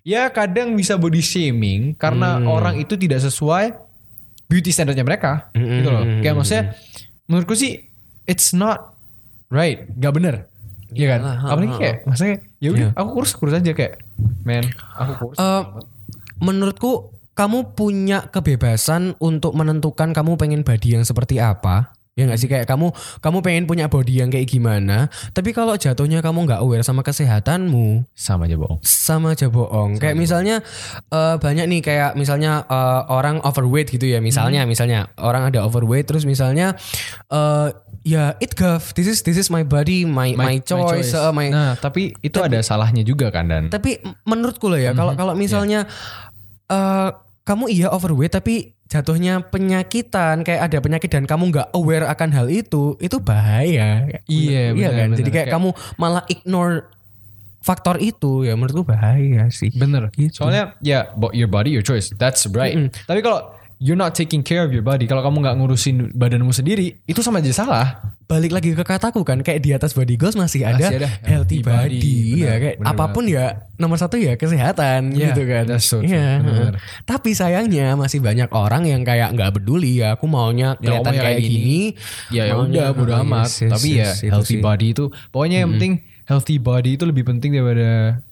ya 0.00 0.28
kadang 0.28 0.72
bisa 0.72 0.94
body 0.94 1.18
shaming 1.18 1.92
karena 1.92 2.36
Hmm. 2.36 2.46
orang 2.46 2.74
itu 2.76 2.94
tidak 2.94 3.20
sesuai 3.20 3.76
beauty 4.46 4.68
standardnya 4.68 5.02
mereka 5.02 5.48
Hmm, 5.50 5.68
gitu 5.74 5.88
loh. 5.88 6.02
hmm, 6.02 6.18
Kayak 6.18 6.26
hmm, 6.26 6.38
maksudnya 6.38 6.64
menurutku 7.24 7.54
sih 7.54 7.84
it's 8.24 8.50
not 8.50 8.96
right, 9.48 9.84
gak 9.92 10.12
bener. 10.12 10.34
Iya 10.88 11.06
kan? 11.08 11.20
Ha, 11.22 11.30
Apalagi 11.46 11.74
kayak 11.76 11.96
maksudnya 12.02 12.34
ya 12.56 12.68
udah 12.70 12.88
Iya. 12.88 12.96
aku 12.96 13.08
kurus 13.12 13.32
kurus 13.32 13.54
aja 13.54 13.70
kayak 13.70 14.02
man 14.42 14.66
aku 14.92 15.12
kurus. 15.20 15.38
Eh, 15.38 15.62
menurutku 16.38 16.92
kamu 17.32 17.72
punya 17.72 18.26
kebebasan 18.26 19.14
untuk 19.18 19.54
menentukan 19.54 20.10
kamu 20.10 20.34
pengen 20.34 20.60
body 20.60 20.88
yang 20.92 21.04
seperti 21.04 21.38
apa 21.38 21.94
ya 22.18 22.26
nggak 22.26 22.40
sih? 22.40 22.48
Kayak 22.50 22.66
kamu 22.66 22.90
kamu 23.22 23.38
pengen 23.40 23.64
punya 23.70 23.86
body 23.86 24.22
yang 24.22 24.30
kayak 24.30 24.50
gimana 24.50 25.06
tapi 25.30 25.54
kalau 25.54 25.78
jatuhnya 25.78 26.20
kamu 26.20 26.46
nggak 26.46 26.60
aware 26.60 26.82
sama 26.82 27.06
kesehatanmu 27.06 28.04
sama 28.12 28.50
aja 28.50 28.56
bohong. 28.58 28.78
sama 28.82 29.32
aja 29.34 29.46
bohong. 29.46 29.98
Kayak 30.02 30.16
misalnya 30.18 30.56
eh, 31.10 31.36
banyak 31.38 31.66
nih 31.70 31.80
kayak 31.80 32.10
misalnya 32.18 32.66
eh, 32.66 33.02
orang 33.08 33.38
overweight 33.46 33.90
gitu 33.90 34.06
ya 34.10 34.18
misalnya 34.18 34.66
misalnya 34.66 35.10
orang 35.20 35.50
ada 35.54 35.62
overweight 35.64 36.06
terus 36.06 36.26
misalnya 36.26 36.74
eh 37.30 37.68
ya 38.00 38.32
it 38.40 38.56
gav 38.56 38.80
this 38.96 39.04
is 39.04 39.20
this 39.20 39.36
is 39.36 39.52
my 39.52 39.60
body 39.60 40.08
my 40.08 40.32
my, 40.32 40.56
choice, 40.60 41.12
eh, 41.12 41.32
my 41.32 41.52
Nah, 41.52 41.74
tapi 41.76 42.14
itu 42.24 42.38
ada 42.40 42.62
salahnya 42.64 43.04
juga 43.04 43.28
kan 43.28 43.50
dan? 43.50 43.68
Tapi 43.68 44.00
menurutku 44.24 44.70
loh 44.70 44.80
ya 44.80 44.96
kalau 44.96 45.12
kalau 45.18 45.34
misalnya 45.36 45.84
eh 46.70 47.10
kamu 47.44 47.66
iya 47.72 47.88
overweight 47.90 48.32
tapi 48.32 48.79
jatuhnya 48.90 49.38
penyakitan 49.40 50.42
kayak 50.42 50.66
ada 50.66 50.78
penyakit 50.78 51.06
dan 51.08 51.22
kamu 51.22 51.48
nggak 51.48 51.68
aware 51.72 52.04
akan 52.04 52.30
hal 52.30 52.46
itu 52.46 52.98
itu 52.98 53.16
bahaya 53.16 54.10
Iya, 54.26 54.74
iya 54.74 54.90
benar, 54.90 54.90
kan 54.92 55.06
benar. 55.06 55.16
jadi 55.16 55.30
kayak, 55.30 55.46
Kayak- 55.46 55.54
kamu 55.54 55.68
malah 55.94 56.24
ignore 56.26 56.76
faktor 57.60 57.96
itu 57.96 58.42
ya 58.42 58.52
menurutku 58.52 58.82
bahaya 58.84 59.46
sih 59.48 59.70
Bener. 59.70 60.10
Gitu. 60.10 60.32
Soalnya 60.34 60.74
ya 60.80 61.12
bo- 61.12 61.30
your 61.30 61.46
body 61.46 61.70
your 61.70 61.84
choice. 61.84 62.10
That's 62.10 62.48
right. 62.48 62.72
Tapi 63.04 63.20
kalau 63.20 63.52
you're 63.80 63.96
not 63.96 64.12
taking 64.12 64.40
care 64.40 64.60
of 64.60 64.70
your 64.70 64.84
body, 64.84 65.04
kalau 65.04 65.20
kamu 65.20 65.40
nggak 65.40 65.56
ngurusin 65.56 65.96
badanmu 66.12 66.52
sendiri, 66.52 67.00
itu 67.02 67.20
sama 67.20 67.40
aja 67.40 67.50
salah. 67.50 67.86
balik 68.30 68.54
lagi 68.54 68.70
ke 68.70 68.86
kataku 68.86 69.26
kan 69.26 69.42
kayak 69.42 69.58
di 69.58 69.74
atas 69.74 69.90
body 69.90 70.14
goals 70.14 70.38
masih 70.38 70.62
ada, 70.62 70.86
Masih 70.86 71.02
ada 71.02 71.10
healthy 71.26 71.26
healthy 71.26 71.58
body, 71.66 71.98
body. 71.98 72.14
Benar, 72.30 72.38
ya 72.38 72.54
kayak 72.62 72.76
benar 72.78 72.90
apa 72.94 73.04
pun 73.10 73.24
ya 73.26 73.44
nomor 73.74 73.96
satu 73.98 74.16
ya 74.16 74.32
kesehatan 74.36 75.00
Yeah, 75.10 75.34
gitu 75.34 75.42
kan 75.50 75.64
that's 75.66 75.90
so 75.90 75.98
true. 75.98 76.06
Iya, 76.06 76.38
Benar. 76.38 76.72
tapi 77.02 77.34
sayangnya 77.34 77.98
masih 77.98 78.22
banyak 78.22 78.46
orang 78.54 78.86
yang 78.86 79.02
kayak 79.02 79.34
nggak 79.34 79.50
peduli 79.50 79.98
ya 79.98 80.14
aku 80.14 80.30
maunya 80.30 80.78
Ya, 80.78 80.94
kelihatan 80.94 81.10
maunya 81.10 81.22
kayak 81.26 81.36
kayak 81.36 81.50
gini, 81.50 81.80
Ya 82.30 82.42
ya 82.46 82.54
udah 82.54 82.86
bodo 82.94 83.12
oh, 83.12 83.22
amat. 83.26 83.50
yes, 83.50 83.54
yes, 83.58 83.70
Tapi 83.74 83.88
yes, 83.90 83.98
ya 83.98 84.10
itu 84.14 84.30
healthy 84.30 84.54
sih. 84.54 84.62
body 84.62 84.86
itu 84.94 85.04
pokoknya 85.34 85.56
yang 85.58 85.70
penting 85.74 85.92
healthy 86.22 86.56
body 86.62 86.90
itu 86.94 87.04
lebih 87.04 87.24
penting 87.26 87.50
daripada 87.50 88.22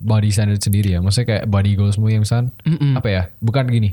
body 0.00 0.30
standard 0.32 0.64
sendiri 0.64 0.96
ya. 0.96 1.04
Maksudnya 1.04 1.26
kayak 1.28 1.44
body 1.44 1.76
goalsmu 1.76 2.08
yang 2.08 2.24
misalkan 2.24 2.56
apa 2.96 3.08
ya? 3.10 3.22
Bukan 3.38 3.68
gini. 3.68 3.92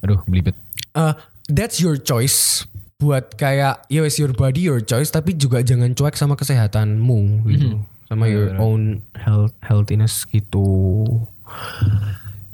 Aduh, 0.00 0.20
belibet. 0.24 0.54
Uh, 0.92 1.14
that's 1.46 1.78
your 1.78 1.96
choice. 1.96 2.66
Buat 2.98 3.38
kayak 3.38 3.86
ya 3.86 4.02
wes 4.02 4.18
your 4.18 4.34
body 4.34 4.66
your 4.66 4.82
choice 4.82 5.08
tapi 5.08 5.34
juga 5.34 5.62
jangan 5.62 5.94
cuek 5.94 6.18
sama 6.18 6.34
kesehatanmu 6.34 7.46
gitu. 7.46 7.78
Sama 8.10 8.26
your 8.26 8.58
own 8.58 9.04
health 9.14 9.54
healthiness 9.62 10.26
gitu. 10.26 11.06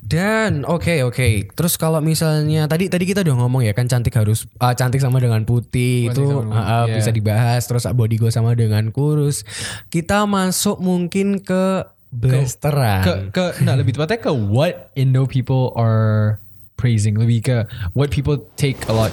Dan 0.04 0.68
oke 0.68 1.00
oke. 1.08 1.48
Terus 1.48 1.74
kalau 1.80 1.96
misalnya 2.04 2.68
tadi 2.68 2.92
tadi 2.92 3.08
kita 3.08 3.24
udah 3.24 3.40
ngomong 3.40 3.64
ya 3.64 3.72
kan 3.72 3.88
cantik 3.88 4.12
harus 4.12 4.44
ah, 4.60 4.76
cantik 4.76 5.00
sama 5.00 5.16
dengan 5.16 5.48
putih 5.48 6.12
Cantik 6.12 6.20
itu 6.20 6.22
sama 6.28 6.42
dengan- 6.44 6.60
ah, 6.60 6.68
ah, 6.68 6.84
iya. 6.84 7.00
bisa 7.00 7.08
dibahas. 7.08 7.62
Terus 7.64 7.88
body 7.88 8.16
go 8.20 8.28
sama 8.28 8.52
dengan 8.52 8.92
kurus. 8.92 9.48
Kita 9.88 10.28
masuk 10.28 10.76
mungkin 10.76 11.40
ke 11.40 11.88
blasteran. 12.12 13.00
Ke 13.00 13.12
ke 13.32 13.44
nah 13.64 13.74
lebih 13.74 13.96
tepatnya 13.96 14.20
ke 14.20 14.30
what 14.30 14.92
Indo 14.92 15.24
people 15.24 15.72
are 15.72 16.36
praising 16.84 17.16
lebih 17.16 17.40
ke 17.40 17.56
what 17.96 18.12
people 18.12 18.36
take 18.60 18.76
a 18.86 18.92
lot. 18.92 19.08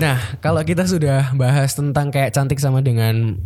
Nah, 0.00 0.16
kalau 0.40 0.64
kita 0.64 0.88
sudah 0.88 1.36
bahas 1.36 1.76
tentang 1.76 2.08
kayak 2.08 2.32
cantik 2.32 2.56
sama 2.56 2.80
dengan 2.80 3.36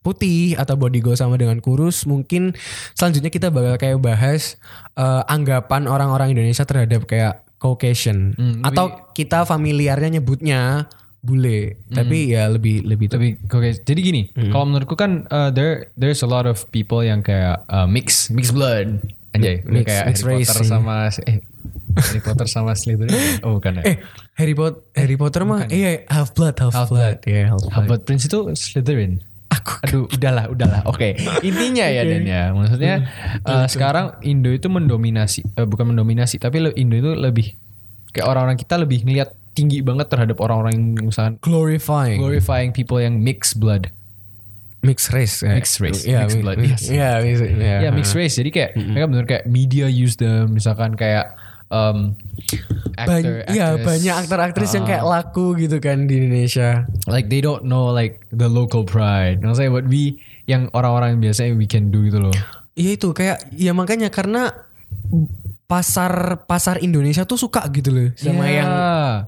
putih 0.00 0.56
atau 0.56 0.74
body 0.80 1.04
glow 1.04 1.12
sama 1.12 1.36
dengan 1.36 1.60
kurus, 1.60 2.08
mungkin 2.08 2.56
selanjutnya 2.96 3.28
kita 3.28 3.52
bakal 3.52 3.76
kayak 3.76 4.00
bahas 4.00 4.56
eh, 4.96 5.22
anggapan 5.28 5.86
orang-orang 5.86 6.34
Indonesia 6.34 6.66
terhadap 6.66 7.06
kayak 7.06 7.46
Caucasian. 7.60 8.32
Hmm, 8.40 8.64
atau 8.64 9.12
kita 9.12 9.44
familiarnya 9.44 10.16
nyebutnya 10.16 10.88
bule, 11.20 11.76
tapi 11.92 12.32
ya 12.32 12.48
lebih 12.48 12.80
lebih 12.88 13.12
Tapi 13.12 13.36
oke, 13.44 13.84
jadi 13.84 14.00
gini, 14.00 14.32
kalau 14.48 14.64
menurutku 14.64 14.96
kan 14.96 15.28
uh, 15.28 15.52
there 15.52 15.92
there's 16.00 16.24
a 16.24 16.30
lot 16.30 16.48
of 16.48 16.64
people 16.72 17.04
yang 17.04 17.20
kayak 17.20 17.60
uh, 17.68 17.84
mix 17.84 18.32
mix 18.32 18.48
blood. 18.48 19.04
Anjay, 19.36 19.60
Mix- 19.68 19.84
kayak 19.84 20.04
mix 20.08 20.16
Harry 20.24 20.40
race, 20.40 20.48
Potter 20.48 20.64
sama 20.64 21.12
eh 21.28 21.44
Harry 21.92 22.20
Potter 22.20 22.46
sama 22.46 22.72
Slytherin. 22.72 23.42
Oh, 23.42 23.56
bukan 23.56 23.80
ya. 23.80 23.82
eh 23.84 23.96
Harry 24.34 24.52
Potter 24.52 24.80
Harry 24.94 25.16
Potter 25.16 25.42
mah 25.42 25.66
iya 25.66 26.04
half 26.06 26.32
blood 26.32 26.54
half, 26.56 26.72
Half 26.72 26.88
blood, 26.88 27.18
ya 27.22 27.48
half 27.48 27.60
blood. 27.60 27.72
Half-Blood 27.72 28.02
Prince 28.04 28.24
itu 28.26 28.38
Slytherin. 28.52 29.12
Aku 29.50 29.82
Aduh, 29.82 30.06
udahlah, 30.06 30.46
udahlah. 30.46 30.86
Oke, 30.86 31.18
intinya 31.40 31.82
ya 31.84 32.06
Dan 32.06 32.22
ya, 32.22 32.42
maksudnya 32.50 33.10
uh, 33.42 33.66
sekarang 33.66 34.14
Indo 34.22 34.46
itu 34.46 34.70
mendominasi, 34.70 35.42
eh, 35.42 35.66
bukan 35.66 35.90
mendominasi, 35.90 36.38
tapi 36.38 36.62
Indo 36.78 36.94
itu 36.94 37.10
lebih 37.12 37.58
kayak 38.10 38.26
orang-orang 38.26 38.54
kita 38.54 38.78
lebih 38.78 39.02
ngelihat 39.02 39.34
tinggi 39.50 39.82
banget 39.82 40.06
terhadap 40.06 40.38
orang-orang 40.38 40.78
yang 40.94 41.10
misalkan 41.10 41.34
glorifying 41.42 42.22
glorifying 42.22 42.70
people 42.70 42.96
yang 42.96 43.18
mix 43.18 43.50
blood. 43.50 43.90
mixed 44.80 45.10
race 45.10 45.42
ya. 45.42 45.52
Mixed 45.52 45.76
race, 45.76 46.02
Iya, 46.06 46.24
mixed 46.24 46.38
mi- 46.38 46.42
blood, 46.42 46.56
mi- 46.56 46.70
yes. 46.70 46.82
Iya, 46.88 47.10
mixed- 47.20 47.52
iya. 47.52 47.76
ya 47.84 47.88
mixed 47.90 48.14
race 48.14 48.34
jadi 48.34 48.48
kayak 48.48 48.70
mereka 48.78 49.06
bener 49.10 49.24
kayak 49.26 49.44
media 49.44 49.84
use 49.84 50.16
them 50.16 50.54
misalkan 50.54 50.96
kayak 50.96 51.36
um, 51.70 52.18
actor, 52.98 53.46
Ban- 53.46 53.54
iya 53.54 53.66
actress, 53.74 53.86
banyak 53.86 54.14
aktor-aktris 54.26 54.70
yang 54.76 54.84
uh, 54.84 54.88
kayak 54.90 55.04
laku 55.06 55.46
gitu 55.56 55.76
kan 55.78 56.04
di 56.04 56.20
Indonesia. 56.20 56.84
like 57.06 57.30
they 57.32 57.40
don't 57.40 57.64
know 57.64 57.88
like 57.88 58.26
the 58.34 58.50
local 58.50 58.82
pride. 58.84 59.40
Maksudnya 59.40 59.72
what 59.72 59.86
we 59.86 60.20
yang 60.50 60.66
orang-orang 60.74 61.22
biasanya 61.22 61.54
we 61.56 61.64
can 61.64 61.88
do 61.94 62.04
gitu 62.04 62.18
loh. 62.20 62.34
Iya 62.74 62.90
itu 62.98 63.08
kayak 63.14 63.50
ya 63.54 63.72
makanya 63.74 64.10
karena 64.10 64.50
pasar 65.70 66.42
pasar 66.50 66.82
Indonesia 66.82 67.22
tuh 67.22 67.38
suka 67.38 67.62
gitu 67.70 67.94
loh. 67.94 68.10
Sama 68.18 68.50
Iya. 68.50 68.66
yang 68.66 68.70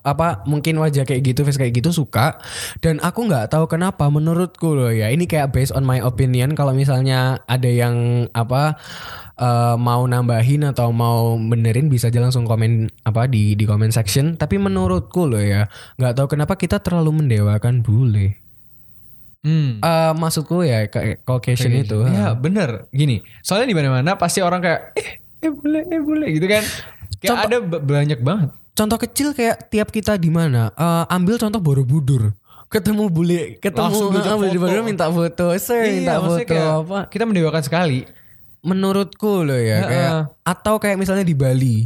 apa 0.03 0.43
mungkin 0.51 0.75
wajah 0.83 1.07
kayak 1.07 1.23
gitu 1.23 1.47
face 1.47 1.55
kayak 1.55 1.79
gitu 1.79 1.95
suka. 1.95 2.43
Dan 2.83 2.99
aku 2.99 3.31
nggak 3.31 3.55
tahu 3.55 3.71
kenapa 3.71 4.11
menurutku 4.11 4.75
loh 4.75 4.91
ya. 4.91 5.15
Ini 5.15 5.23
kayak 5.31 5.55
based 5.55 5.71
on 5.71 5.87
my 5.87 6.03
opinion. 6.03 6.59
Kalau 6.59 6.75
misalnya 6.75 7.39
ada 7.47 7.71
yang 7.71 8.27
apa 8.35 8.75
eh, 9.39 9.77
mau 9.79 10.03
nambahin 10.03 10.67
atau 10.67 10.91
mau 10.91 11.39
benerin 11.39 11.87
bisa 11.87 12.11
aja 12.11 12.19
langsung 12.19 12.43
komen 12.43 12.91
apa 13.07 13.31
di 13.31 13.55
di 13.55 13.63
comment 13.63 13.95
section. 13.95 14.35
Tapi 14.35 14.59
menurutku 14.59 15.31
loh 15.31 15.39
ya 15.39 15.71
nggak 16.03 16.19
tahu 16.19 16.27
kenapa 16.27 16.59
kita 16.59 16.83
terlalu 16.83 17.23
mendewakan 17.23 17.87
bule. 17.87 18.43
Hmm. 19.43 19.79
Eh, 19.79 20.13
maksudku 20.19 20.67
ya 20.67 20.91
kayak 20.91 21.23
Caucasian 21.23 21.71
itu. 21.75 22.03
Ya 22.03 22.35
bener. 22.35 22.91
Gini 22.91 23.23
Soalnya 23.43 23.71
di 23.71 23.77
mana 23.79 23.95
mana 23.95 24.11
pasti 24.19 24.43
orang 24.43 24.59
kayak 24.59 24.99
Eh 24.99 25.22
eh 25.43 25.51
boleh 25.51 25.83
eh 25.85 26.01
boleh 26.01 26.29
gitu 26.33 26.47
kan. 26.47 26.63
Kayak 27.19 27.29
Contoh- 27.29 27.47
ada 27.47 27.57
ba- 27.61 27.83
banyak 27.83 28.21
banget. 28.21 28.49
Contoh 28.73 28.97
kecil 28.97 29.29
kayak 29.33 29.69
tiap 29.69 29.91
kita 29.91 30.17
di 30.17 30.31
mana 30.31 30.73
eh, 30.73 31.05
ambil 31.11 31.37
contoh 31.37 31.61
Borobudur. 31.61 32.33
Ketemu 32.67 33.13
bule 33.13 33.61
ketemu 33.61 33.93
eh, 33.93 34.09
bule 34.09 34.49
di. 34.49 34.57
Borobudur 34.57 34.81
minta 34.83 35.07
foto. 35.07 35.53
Minta 35.53 35.75
Iya, 35.77 36.13
maksudnya 36.17 36.25
foto 36.41 36.49
kayak 36.49 36.71
apa? 36.81 36.99
Kita 37.11 37.25
mendewakan 37.27 37.63
sekali. 37.63 38.01
Menurutku 38.63 39.43
loh 39.43 39.59
ya 39.59 39.77
Heeh. 39.77 39.89
kayak 39.91 40.13
atau 40.41 40.75
kayak 40.79 40.97
misalnya 40.97 41.27
di 41.27 41.35
Bali. 41.35 41.77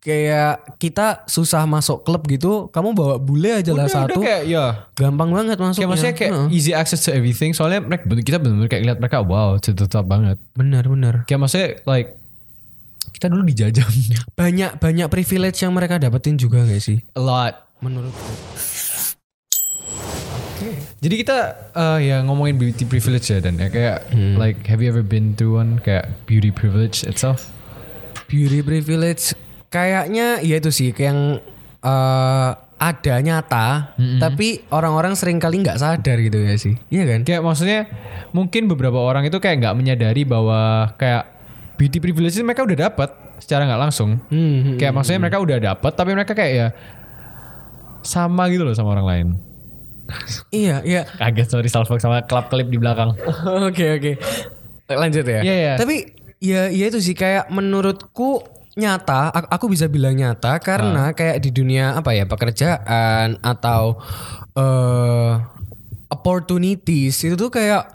Kayak 0.00 0.76
kita 0.76 1.24
susah 1.24 1.64
masuk 1.64 2.04
klub 2.04 2.24
gitu 2.24 2.68
kamu 2.68 2.92
bawa 2.92 3.16
bule 3.16 3.56
aja 3.56 3.72
lah 3.72 3.88
satu 3.88 4.16
udah 4.16 4.24
kayak 4.24 4.42
ya 4.44 4.64
gampang 4.92 5.32
banget 5.32 5.56
masuknya. 5.56 5.76
Kayak 5.76 5.88
maksudnya 5.88 6.14
kayak 6.14 6.32
Heeh. 6.32 6.48
easy 6.52 6.72
access 6.72 7.00
to 7.04 7.12
everything. 7.12 7.52
Soalnya 7.52 7.80
mereka 7.80 8.04
kita 8.18 8.36
bener-bener 8.36 8.68
kayak 8.68 8.84
lihat 8.84 8.98
mereka 8.98 9.20
Wow 9.22 9.56
tetap 9.60 10.04
banget. 10.04 10.36
Benar 10.52 10.84
benar. 10.88 11.14
Kayak 11.24 11.40
maksudnya 11.40 11.68
like 11.84 12.16
Kita 13.14 13.30
dulu 13.30 13.46
dijajah 13.46 13.86
banyak 14.34 14.82
banyak 14.82 15.06
privilege 15.06 15.62
yang 15.62 15.70
mereka 15.70 15.96
dapetin 15.96 16.34
juga 16.34 16.66
gak 16.66 16.82
sih? 16.82 16.98
A 17.14 17.22
lot. 17.22 17.54
Menurutku. 17.78 18.26
Jadi 20.98 21.14
kita 21.20 21.38
eh, 21.76 21.98
ya 22.08 22.24
ngomongin 22.24 22.56
beauty 22.56 22.84
privilege 22.84 23.28
ya 23.28 23.38
dan 23.38 23.54
ya. 23.54 23.68
Kayak 23.68 24.08
Hmm. 24.10 24.34
like 24.34 24.64
have 24.66 24.80
you 24.80 24.88
ever 24.88 25.04
been 25.04 25.36
through 25.36 25.60
one? 25.60 25.78
Kayak 25.78 26.10
beauty 26.26 26.50
privilege 26.50 27.04
itself? 27.04 27.50
beauty 28.24 28.64
privilege 28.64 29.36
kayaknya 29.68 30.40
ya 30.40 30.56
itu 30.56 30.72
sih 30.72 30.90
kayak 30.90 31.12
yang 31.12 31.20
eh, 31.84 32.50
ada 32.74 33.14
nyata 33.20 33.94
tapi 34.18 34.66
orang-orang 34.68 35.14
sering 35.14 35.38
kali 35.38 35.60
nggak 35.62 35.78
sadar 35.78 36.16
gitu 36.18 36.40
ya 36.40 36.56
sih. 36.56 36.74
Iya 36.90 37.04
kan? 37.06 37.20
Kayak 37.22 37.42
maksudnya 37.44 37.80
mungkin 38.32 38.66
beberapa 38.66 38.98
orang 38.98 39.24
itu 39.24 39.38
kayak 39.38 39.60
nggak 39.62 39.76
menyadari 39.76 40.24
bahwa 40.24 40.90
kayak 40.96 41.33
beauty 41.74 41.98
privilege 41.98 42.36
mereka 42.40 42.62
udah 42.62 42.88
dapat 42.88 43.10
secara 43.38 43.66
nggak 43.66 43.80
langsung. 43.80 44.20
Hmm, 44.28 44.74
hmm. 44.74 44.76
Kayak 44.78 44.92
maksudnya 44.94 45.20
mereka 45.20 45.38
udah 45.38 45.58
dapat 45.58 45.92
tapi 45.92 46.10
mereka 46.14 46.32
kayak 46.32 46.52
ya 46.52 46.68
sama 48.04 48.52
gitu 48.52 48.62
loh 48.62 48.76
sama 48.76 48.92
orang 48.92 49.06
lain. 49.08 49.28
iya 50.52 50.84
iya 50.84 51.08
Kaget 51.08 51.48
sorry 51.48 51.68
salfok 51.72 51.96
sama 51.96 52.20
klub 52.28 52.52
klip 52.52 52.68
di 52.68 52.76
belakang. 52.76 53.16
oke 53.68 53.86
oke 53.96 54.12
lanjut 54.84 55.24
ya 55.24 55.40
Iya, 55.40 55.54
iya. 55.56 55.74
tapi 55.80 56.12
ya 56.44 56.68
ya 56.68 56.92
itu 56.92 57.00
sih 57.00 57.16
kayak 57.16 57.48
menurutku 57.48 58.44
nyata 58.74 59.30
aku, 59.32 59.70
bisa 59.70 59.86
bilang 59.86 60.12
nyata 60.12 60.58
karena 60.58 61.14
kayak 61.14 61.38
di 61.40 61.54
dunia 61.54 61.94
apa 61.96 62.10
ya 62.12 62.26
pekerjaan 62.28 63.38
atau 63.40 63.96
eh 64.52 65.32
opportunities 66.10 67.16
itu 67.22 67.34
tuh 67.34 67.48
kayak 67.48 67.86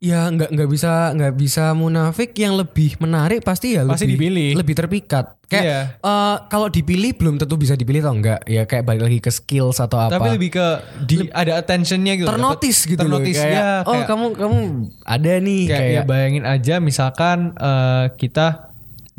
ya 0.00 0.26
nggak 0.26 0.48
nggak 0.48 0.68
bisa 0.70 1.12
nggak 1.12 1.34
bisa 1.36 1.64
munafik 1.72 2.32
yang 2.32 2.56
lebih 2.56 2.96
menarik 2.96 3.44
pasti 3.44 3.76
ya 3.76 3.84
Pasti 3.84 4.08
lebih 4.08 4.16
dipilih. 4.16 4.50
lebih 4.56 4.74
terpikat 4.74 5.36
kayak 5.44 5.60
Iya. 5.62 5.80
eh, 6.00 6.36
kalau 6.48 6.66
dipilih 6.66 7.12
belum 7.12 7.36
tentu 7.36 7.60
bisa 7.60 7.76
dipilih 7.76 8.00
atau 8.00 8.16
enggak 8.16 8.40
ya 8.44 8.64
kayak 8.64 8.80
balik 8.82 9.02
lagi 9.04 9.18
ke 9.18 9.28
skills 9.28 9.76
atau 9.76 10.00
apa 10.00 10.16
Tapi 10.16 10.40
lebih 10.40 10.50
ke 10.50 10.66
di, 11.04 11.28
ada 11.28 11.60
attentionnya 11.60 12.16
gitu. 12.16 12.24
ternotis 12.24 12.88
gitu 12.88 13.04
loh 13.04 13.20
kayak, 13.20 13.44
ya. 13.44 13.84
oh 13.84 13.92
kayak- 13.92 14.08
kamu 14.08 14.26
kamu 14.34 14.58
ada 15.04 15.32
nih 15.36 15.62
kayak, 15.68 15.80
kayak, 15.84 15.92
ya 15.92 16.02
bayangin 16.08 16.44
aja 16.48 16.74
misalkan 16.80 17.38
eh, 17.52 18.04
kita 18.16 18.69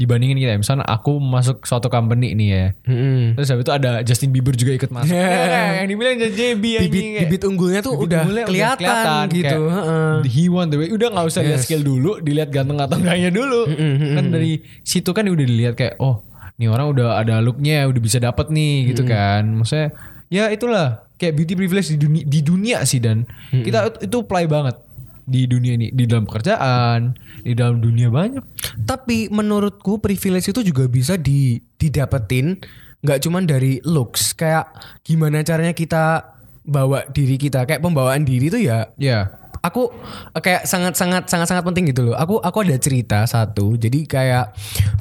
dibandingin 0.02 0.42
kita 0.42 0.58
ya, 0.58 0.60
misalnya 0.60 0.82
aku 0.90 1.22
masuk 1.22 1.62
suatu 1.70 1.86
company 1.88 2.34
nih 2.34 2.48
ya. 2.50 2.66
Mm-mm. 2.90 3.38
terus 3.38 3.54
habis 3.54 3.70
itu 3.70 3.74
ada 3.74 4.02
Justin 4.02 4.34
Bieber 4.34 4.58
juga 4.58 4.74
ikut 4.74 4.90
masuk. 4.90 5.14
Ya, 5.14 5.86
yang 5.86 5.88
dibilang 5.94 6.18
JB 6.18 6.64
bibit 6.90 7.04
bibit 7.22 7.42
unggulnya 7.46 7.86
tuh 7.86 7.94
bibit 7.94 8.06
udah 8.10 8.22
unggulnya 8.26 8.46
kelihatan, 8.50 9.24
gitu 9.30 9.60
kayak, 9.62 9.78
heeh. 9.78 10.16
he 10.26 10.44
won 10.50 10.68
the 10.74 10.78
way. 10.82 10.90
Udah 10.90 11.14
nggak 11.14 11.26
usah 11.30 11.46
lihat 11.46 11.62
Yes. 11.62 11.70
skill 11.70 11.86
dulu 11.86 12.18
dilihat 12.18 12.50
ganteng 12.50 12.82
atau 12.82 12.98
enggaknya 12.98 13.30
dulu. 13.30 13.70
Kan 14.18 14.26
dari 14.34 14.66
situ 14.82 15.14
kan 15.14 15.30
udah 15.30 15.46
dilihat 15.46 15.78
kayak 15.78 16.02
oh 16.02 16.26
nih 16.58 16.68
orang 16.70 16.90
udah 16.94 17.22
ada 17.22 17.38
looknya 17.42 17.86
udah 17.86 18.02
bisa 18.02 18.18
dapet 18.18 18.50
nih 18.50 18.90
gitu 18.90 19.06
kan. 19.06 19.46
Maksudnya 19.46 19.94
ya 20.32 20.50
itulah 20.50 21.06
kayak 21.22 21.38
beauty 21.38 21.54
privilege 21.54 21.94
di 21.94 22.02
dunia 22.02 22.24
di 22.26 22.40
dunia 22.42 22.78
sih 22.88 22.98
dan. 22.98 23.30
Kita 23.54 24.02
itu 24.02 24.18
apply 24.26 24.50
banget 24.50 24.76
di 25.26 25.46
dunia 25.50 25.78
ini 25.78 25.88
di 25.94 26.04
dalam 26.06 26.28
pekerjaan 26.28 27.18
di 27.42 27.54
dalam 27.58 27.82
dunia 27.82 28.12
banyak. 28.12 28.44
Tapi 28.86 29.32
menurutku 29.32 29.98
privilege 29.98 30.52
itu 30.52 30.62
juga 30.62 30.86
bisa 30.88 31.18
di 31.18 31.58
didapetin 31.78 32.60
nggak 33.02 33.20
cuman 33.26 33.44
dari 33.50 33.82
looks. 33.84 34.38
Kayak 34.38 34.72
gimana 35.02 35.42
caranya 35.42 35.74
kita 35.74 36.36
bawa 36.62 37.10
diri 37.10 37.42
kita 37.42 37.66
kayak 37.66 37.82
pembawaan 37.82 38.22
diri 38.22 38.54
tuh 38.54 38.62
ya 38.62 38.94
ya 39.02 39.41
aku 39.62 39.94
eh, 40.34 40.42
kayak 40.42 40.66
sangat 40.66 40.98
sangat 40.98 41.30
sangat 41.30 41.48
sangat 41.48 41.64
penting 41.64 41.90
gitu 41.90 42.10
loh. 42.10 42.16
Aku 42.18 42.42
aku 42.42 42.66
ada 42.66 42.76
cerita 42.78 43.24
satu. 43.24 43.78
Jadi 43.78 44.06
kayak 44.06 44.54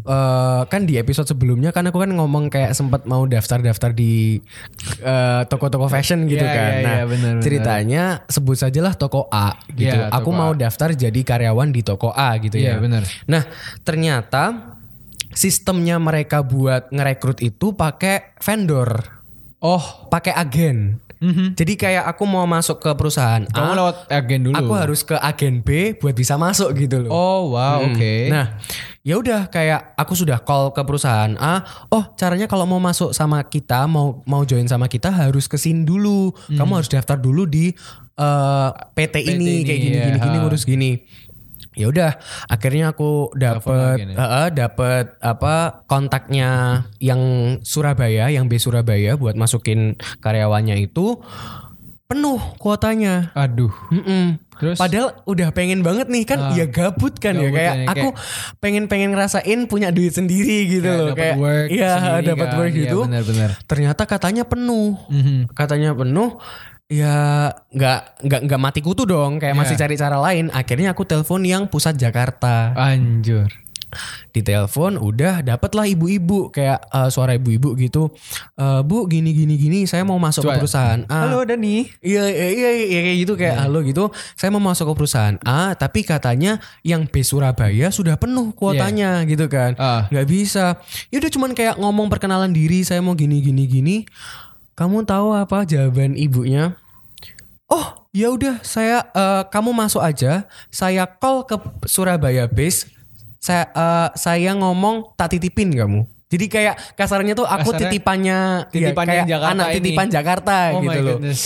eh, 0.05 0.61
kan 0.69 0.85
di 0.85 1.01
episode 1.01 1.27
sebelumnya 1.27 1.73
kan 1.73 1.89
aku 1.89 1.99
kan 1.99 2.13
ngomong 2.13 2.53
kayak 2.53 2.77
sempat 2.77 3.05
mau 3.05 3.25
daftar-daftar 3.25 3.91
di 3.91 4.39
eh, 5.01 5.43
toko-toko 5.49 5.89
fashion 5.89 6.25
gitu 6.25 6.45
Iya, 6.45 6.53
kan. 6.55 6.73
iya, 6.73 6.85
nah, 6.85 6.99
benar, 7.05 7.35
benar. 7.35 7.43
ceritanya 7.43 8.03
sebut 8.29 8.57
sajalah 8.57 8.95
toko 8.95 9.27
A 9.29 9.57
gitu. 9.73 9.97
Iya, 9.97 10.13
aku 10.13 10.31
mau 10.31 10.53
A. 10.53 10.57
daftar 10.57 10.93
jadi 10.93 11.21
karyawan 11.21 11.73
di 11.73 11.81
toko 11.81 12.13
A 12.13 12.37
gitu 12.37 12.61
Iya, 12.61 12.77
ya. 12.77 12.83
benar. 12.83 13.03
Nah, 13.27 13.43
ternyata 13.83 14.77
sistemnya 15.31 15.97
mereka 15.97 16.43
buat 16.43 16.91
ngerekrut 16.91 17.39
itu 17.41 17.73
pakai 17.73 18.35
vendor, 18.43 18.99
oh 19.63 19.83
pakai 20.11 20.35
agen. 20.35 20.99
Jadi 21.53 21.77
kayak 21.77 22.09
aku 22.09 22.25
mau 22.25 22.49
masuk 22.49 22.81
ke 22.81 22.91
perusahaan 22.97 23.45
A, 23.45 23.53
kamu 23.53 23.73
lewat 23.77 23.97
agen 24.09 24.41
dulu 24.41 24.57
Aku 24.57 24.73
harus 24.73 25.05
ke 25.05 25.21
agen 25.21 25.61
B 25.61 25.93
buat 25.93 26.17
bisa 26.17 26.41
masuk 26.41 26.73
gitu 26.73 27.05
loh. 27.05 27.13
oh 27.13 27.41
wow 27.53 27.85
Hmm. 27.85 27.93
oke 27.93 28.15
Nah, 28.33 28.57
ya 29.05 29.21
udah 29.21 29.53
kayak 29.53 29.93
aku 30.01 30.17
sudah 30.17 30.41
call 30.41 30.73
ke 30.73 30.81
perusahaan 30.81 31.37
A. 31.37 31.61
Oh, 31.93 32.09
caranya 32.17 32.49
kalau 32.49 32.65
mau 32.65 32.81
masuk 32.81 33.13
sama 33.13 33.45
kita, 33.45 33.85
mau 33.85 34.25
mau 34.25 34.49
join 34.49 34.65
sama 34.65 34.89
kita 34.89 35.13
harus 35.13 35.45
kesin 35.45 35.85
dulu. 35.85 36.33
Kamu 36.49 36.73
harus 36.81 36.89
daftar 36.89 37.21
dulu 37.21 37.45
di 37.45 37.69
eh, 38.17 38.69
PT, 38.97 39.15
ini 39.21 39.33
ini, 39.37 39.55
kayak 39.65 39.81
gini 39.81 39.97
ya, 39.97 40.05
gini 40.09 40.19
gini 40.21 40.37
ha. 40.37 40.43
ngurus 40.45 40.65
gini. 40.65 40.91
Ya 41.81 41.89
udah, 41.89 42.11
akhirnya 42.47 42.93
aku 42.93 43.33
dapet 43.33 44.05
ya? 44.05 44.15
eh, 44.15 44.49
dapet 44.51 45.17
apa 45.19 45.55
kontaknya 45.85 46.51
yang 46.99 47.21
Surabaya, 47.63 48.29
yang 48.29 48.45
B 48.45 48.55
Surabaya 48.55 49.17
buat 49.17 49.33
masukin 49.35 49.93
karyawannya 50.19 50.77
itu 50.79 51.17
penuh 52.05 52.37
kuotanya. 52.57 53.31
aduh 53.33 53.71
Mm-mm. 53.89 54.37
Terus? 54.53 54.77
Padahal 54.77 55.25
udah 55.25 55.49
pengen 55.51 55.81
banget 55.81 56.07
nih 56.07 56.27
kan 56.27 56.39
Ah. 56.39 56.53
ya 56.53 56.67
gabut 56.67 57.17
kan 57.17 57.33
ya 57.33 57.49
Gabut 57.49 57.57
kayak 57.57 57.75
ya, 57.79 57.87
aku 57.89 58.09
pengen-pengen 58.59 59.09
ngerasain 59.09 59.61
punya 59.65 59.89
duit 59.89 60.13
sendiri 60.13 60.69
gitu 60.69 60.85
Kayak 60.85 60.99
loh 60.99 61.09
dapat 61.09 61.19
kayak 61.19 61.37
work 61.39 61.69
iya 61.71 61.91
sendiri 61.97 62.27
dapat 62.27 62.45
kan. 62.47 62.59
work 62.59 62.69
Iya, 62.69 62.81
gitu. 62.83 62.99
benar-benar. 63.03 63.51
Ternyata 63.65 64.03
katanya 64.05 64.45
penuh. 64.45 65.01
Mhm. 65.09 65.39
Katanya 65.51 65.91
penuh 65.95 66.31
ya 66.91 67.47
nggak 67.71 68.27
nggak 68.27 68.41
nggak 68.51 68.61
mati 68.61 68.81
kutu 68.83 69.07
dong 69.07 69.39
kayak 69.39 69.55
Iya. 69.55 69.61
masih 69.63 69.77
cari 69.79 69.95
cara 69.95 70.19
lain. 70.19 70.51
Akhirnya 70.51 70.91
aku 70.91 71.07
telepon 71.07 71.41
yang 71.41 71.71
pusat 71.71 71.95
Jakarta. 71.95 72.75
anjur 72.75 73.47
Di 74.31 74.39
telepon 74.39 74.95
udah 74.95 75.43
dapet 75.43 75.75
lah 75.75 75.83
ibu-ibu 75.83 76.51
kayak 76.51 76.79
eh, 76.85 77.11
suara 77.11 77.35
ibu-ibu 77.35 77.75
gitu. 77.75 78.15
Eh, 78.55 78.83
Bu 78.83 79.07
gini 79.07 79.31
gini 79.31 79.55
gini 79.55 79.83
saya 79.83 80.03
mau 80.03 80.15
masuk 80.15 80.47
Coba. 80.47 80.55
ke 80.55 80.63
perusahaan. 80.63 81.03
A. 81.07 81.27
halo 81.27 81.43
Dani 81.43 81.91
Iya, 81.99 82.23
iya, 82.27 82.49
iya, 82.49 82.71
iya, 82.87 83.01
kayak 83.03 83.19
gitu 83.19 83.33
kayak 83.35 83.57
halo 83.61 83.83
gitu. 83.83 84.11
Saya 84.35 84.51
mau 84.51 84.63
masuk 84.63 84.91
ke 84.91 84.95
perusahaan 84.95 85.35
A, 85.43 85.75
tapi 85.75 86.03
katanya 86.03 86.59
yang 86.83 87.07
B 87.07 87.23
Surabaya 87.23 87.91
sudah 87.91 88.15
penuh 88.15 88.51
kuotanya 88.53 89.27
gitu 89.27 89.47
kan. 89.47 89.75
Ah. 89.75 90.07
Nggak 90.07 90.27
bisa. 90.27 90.79
Ya 91.11 91.19
udah 91.19 91.31
cuman 91.31 91.51
kayak 91.55 91.75
ngomong 91.77 92.07
perkenalan 92.07 92.51
diri, 92.51 92.83
saya 92.83 92.99
mau 92.99 93.15
gini 93.15 93.39
gini 93.39 93.67
gini. 93.67 93.97
Kamu 94.73 95.03
tahu 95.03 95.35
apa 95.35 95.67
jawaban 95.67 96.15
ibunya? 96.15 96.79
Oh, 97.71 97.87
ya 98.11 98.29
udah 98.29 98.59
saya 98.61 99.07
eh, 99.09 99.43
kamu 99.47 99.71
masuk 99.71 100.03
aja. 100.03 100.45
Saya 100.69 101.07
call 101.07 101.47
ke 101.47 101.55
Surabaya 101.87 102.51
base. 102.51 102.91
Saya 103.39 103.71
eh, 103.71 104.09
saya 104.19 104.53
ngomong 104.53 105.15
tak 105.15 105.39
titipin 105.39 105.71
kamu. 105.71 106.03
Jadi 106.31 106.47
kayak 106.47 106.95
kasarnya 106.95 107.35
tuh 107.35 107.43
aku 107.43 107.75
Kasarnya 107.75 107.91
titipannya 107.91 108.39
ya, 108.63 108.71
titipannya 108.71 109.11
kayak 109.11 109.23
yang 109.23 109.31
Jakarta 109.35 109.51
anak 109.51 109.67
ini. 109.67 109.77
titipan 109.83 110.07
Jakarta 110.07 110.55
oh 110.71 110.79
gitu 110.79 110.87
my 110.95 111.03
loh 111.03 111.17
goodness 111.19 111.43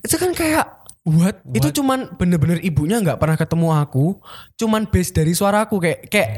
itu 0.00 0.16
kan 0.16 0.30
kayak 0.32 0.64
what? 1.04 1.36
Itu 1.52 1.68
cuman 1.68 1.98
bener-bener 2.16 2.56
ibunya 2.64 2.96
nggak 2.96 3.20
pernah 3.20 3.36
ketemu 3.36 3.68
aku, 3.76 4.16
cuman 4.56 4.88
base 4.88 5.12
dari 5.12 5.36
suaraku 5.36 5.76
kayak 5.78 6.00
kayak 6.08 6.28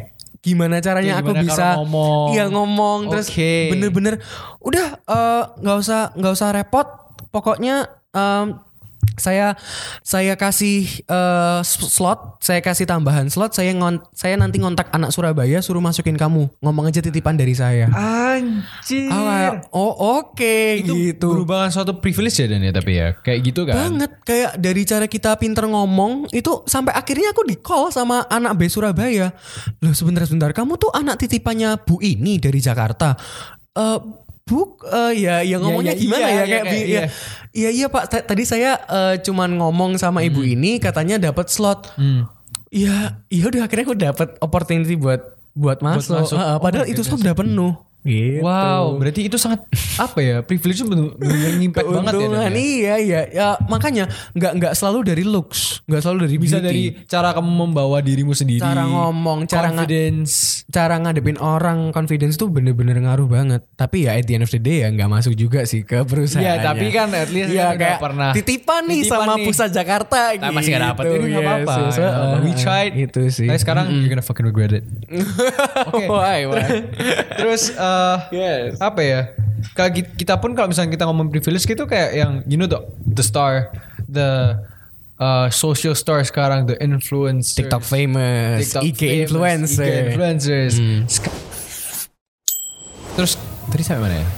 gimana 0.42 0.82
caranya 0.82 1.16
Kayak 1.16 1.22
aku 1.22 1.30
gimana 1.32 1.44
bisa 1.46 1.66
ngomong. 1.78 2.26
iya 2.34 2.44
ngomong 2.50 2.98
terus 3.08 3.28
Oke. 3.30 3.54
bener-bener 3.70 4.14
udah 4.58 4.86
eh, 4.98 5.42
nggak 5.62 5.76
usah 5.78 6.00
nggak 6.18 6.32
usah 6.34 6.48
repot 6.50 6.86
pokoknya 7.30 7.74
em, 8.10 8.58
saya 9.16 9.54
saya 10.02 10.35
kasih 10.35 10.87
eh, 11.06 11.61
slot 11.64 12.42
saya 12.42 12.61
kasih 12.61 12.87
tambahan 12.87 13.30
slot 13.30 13.54
saya 13.54 13.71
ngon 13.75 14.02
saya 14.14 14.35
nanti 14.38 14.59
ngontak 14.59 14.90
anak 14.94 15.11
Surabaya 15.14 15.59
suruh 15.62 15.83
masukin 15.83 16.18
kamu. 16.18 16.49
Ngomong 16.62 16.90
aja 16.90 17.04
titipan 17.04 17.38
dari 17.38 17.52
saya. 17.52 17.90
Anjir. 17.92 19.11
Ah, 19.12 19.62
oh 19.71 20.21
oke 20.23 20.80
itu 20.80 21.14
gitu. 21.14 21.28
merupakan 21.30 21.71
suatu 21.71 21.99
privilege 21.99 22.40
ya 22.40 22.47
Dan 22.50 22.64
ya 22.64 22.73
tapi 22.73 22.92
ya. 22.99 23.09
Kayak 23.21 23.40
gitu 23.47 23.61
kan. 23.68 23.75
banget 23.75 24.12
kayak 24.25 24.52
dari 24.59 24.83
cara 24.88 25.06
kita 25.06 25.37
pinter 25.37 25.68
ngomong 25.68 26.33
itu 26.33 26.64
sampai 26.64 26.97
akhirnya 26.97 27.37
aku 27.37 27.42
di 27.47 27.56
call 27.61 27.92
sama 27.92 28.25
anak 28.26 28.56
B 28.56 28.66
Surabaya. 28.66 29.30
Loh 29.85 29.94
sebentar 29.94 30.25
sebentar. 30.25 30.50
Kamu 30.50 30.80
tuh 30.80 30.90
anak 30.94 31.21
titipannya 31.21 31.78
Bu 31.83 32.00
ini 32.00 32.40
dari 32.40 32.59
Jakarta. 32.59 33.14
Eh 33.75 34.23
Bu 34.44 34.76
eh, 34.84 35.12
ya 35.18 35.40
ya 35.40 35.56
ngomongnya 35.56 35.96
iya, 35.96 36.02
gimana 36.04 36.20
iya, 36.20 36.28
ya 36.28 36.34
iya, 36.34 36.44
kayak 36.44 36.62
kayak, 36.62 36.74
bi- 36.76 36.92
ya, 36.92 37.02
iya 37.50 37.70
iya 37.72 37.86
Pak 37.88 38.04
T- 38.06 38.24
tadi 38.24 38.44
saya 38.44 38.76
eh, 38.76 39.14
cuman 39.18 39.56
ngomong 39.56 39.96
sama 39.96 40.20
ibu 40.20 40.44
ini 40.44 40.76
katanya 40.76 41.16
dapat 41.18 41.48
slot 41.48 41.88
Hmm. 41.96 42.28
Iya, 42.68 43.22
iya 43.30 43.44
udah 43.46 43.64
akhirnya 43.64 43.84
aku 43.86 43.94
dapat 43.96 44.28
opportunity 44.38 44.98
buat 44.98 45.22
buat 45.54 45.78
masuk. 45.78 46.18
masuk. 46.18 46.36
Heeh, 46.36 46.50
Oh 46.50 46.60
padahal 46.60 46.84
my 46.84 46.90
itu 46.90 47.00
slot 47.00 47.22
udah 47.22 47.32
penuh. 47.32 47.72
Gitu. 48.04 48.44
Wow, 48.44 49.00
berarti 49.00 49.25
itu 49.25 49.34
sangat 49.34 49.64
apa 49.96 50.20
ya? 50.20 50.37
Privilege 50.40 50.76
itu 50.76 50.87
benar-benar 50.87 51.52
ngimpact 51.56 51.88
banget 51.88 52.12
ya. 52.14 52.26
Ya. 52.28 52.49
iya 52.52 52.94
iya 52.96 53.20
ya 53.26 53.49
makanya 53.64 54.04
nggak 54.30 54.52
nggak 54.54 54.73
selalu 54.75 55.08
dari 55.08 55.25
looks 55.25 55.80
nggak 55.84 56.00
selalu 56.00 56.18
dari 56.23 56.37
Bisa 56.37 56.56
beauty. 56.56 56.66
dari 56.66 56.82
cara 57.04 57.32
kamu 57.32 57.49
membawa 57.50 57.99
dirimu 57.99 58.32
sendiri. 58.32 58.61
Cara 58.61 58.84
ngomong, 58.84 59.49
cara 59.49 59.68
confidence. 59.68 60.64
cara 60.68 60.94
ngadepin 60.96 61.37
orang 61.37 61.90
confidence 61.90 62.37
tuh 62.37 62.49
bener-bener 62.49 62.99
ngaruh 62.99 63.25
banget 63.25 63.64
tapi 63.75 64.04
ya 64.04 64.14
at 64.14 64.25
the 64.25 64.34
end 64.34 64.44
of 64.44 64.50
the 64.50 64.58
day 64.58 64.82
ya 64.82 64.90
nggak 64.90 65.08
masuk 65.08 65.32
juga 65.32 65.64
sih 65.64 65.80
ke 65.80 66.04
perusahaan 66.04 66.44
Iya, 66.44 66.61
tapi 66.61 66.87
kan 66.88 67.08
at 67.08 67.30
least 67.30 67.50
ya 67.50 67.73
kan 67.73 67.78
kayak 67.78 67.99
pernah 67.99 68.30
titipan 68.32 68.82
nih 68.84 69.00
titipan 69.00 69.18
sama 69.18 69.34
nih. 69.34 69.44
pusat 69.44 69.70
Jakarta 69.70 70.20
Nah, 70.34 70.50
masih 70.50 70.73
gak 70.73 70.82
dapet 70.84 71.04
gitu. 71.04 71.14
ini 71.14 71.26
gak 71.26 71.34
Yes, 71.34 71.46
apa-apa. 71.46 71.75
Gak 71.94 72.04
apa-apa. 72.04 72.37
We 72.42 72.50
uh, 72.50 72.56
tried. 72.58 72.92
itu 72.99 73.23
sih 73.30 73.49
Tapi 73.49 73.58
sekarang 73.58 73.84
you're 73.88 74.11
gonna 74.11 74.20
fucking 74.20 74.44
regret 74.44 74.73
it. 74.75 74.84
Oke. 75.88 76.04
Why, 76.04 76.44
why? 76.44 76.68
Terus 77.38 77.62
eh, 77.94 78.16
Yes. 78.34 78.78
apa 78.78 79.00
ya? 79.00 79.20
Kita 80.14 80.38
pun 80.38 80.52
kalau 80.52 80.68
misalnya 80.68 80.92
kita 80.92 81.08
ngomong 81.08 81.32
privilege 81.32 81.64
gitu 81.64 81.88
kayak 81.88 82.10
yang 82.14 82.32
you 82.44 82.60
know 82.60 82.68
the, 82.68 82.78
the 83.02 83.24
star, 83.24 83.72
the 84.06 84.60
uh, 85.16 85.48
social 85.48 85.96
star 85.96 86.20
sekarang, 86.22 86.68
the 86.68 86.76
influencer, 86.78 87.64
TikTok 87.64 87.82
famous, 87.82 88.70
TikTok 88.70 88.82
IG 88.84 89.00
famous, 89.00 89.18
influencer. 89.30 89.84
IG 89.84 89.96
influencers. 90.12 90.74
Hmm. 90.78 91.00
Terus 93.14 93.32
tadi 93.70 93.82
sampai 93.82 94.02
mana 94.04 94.16
ya? 94.20 94.28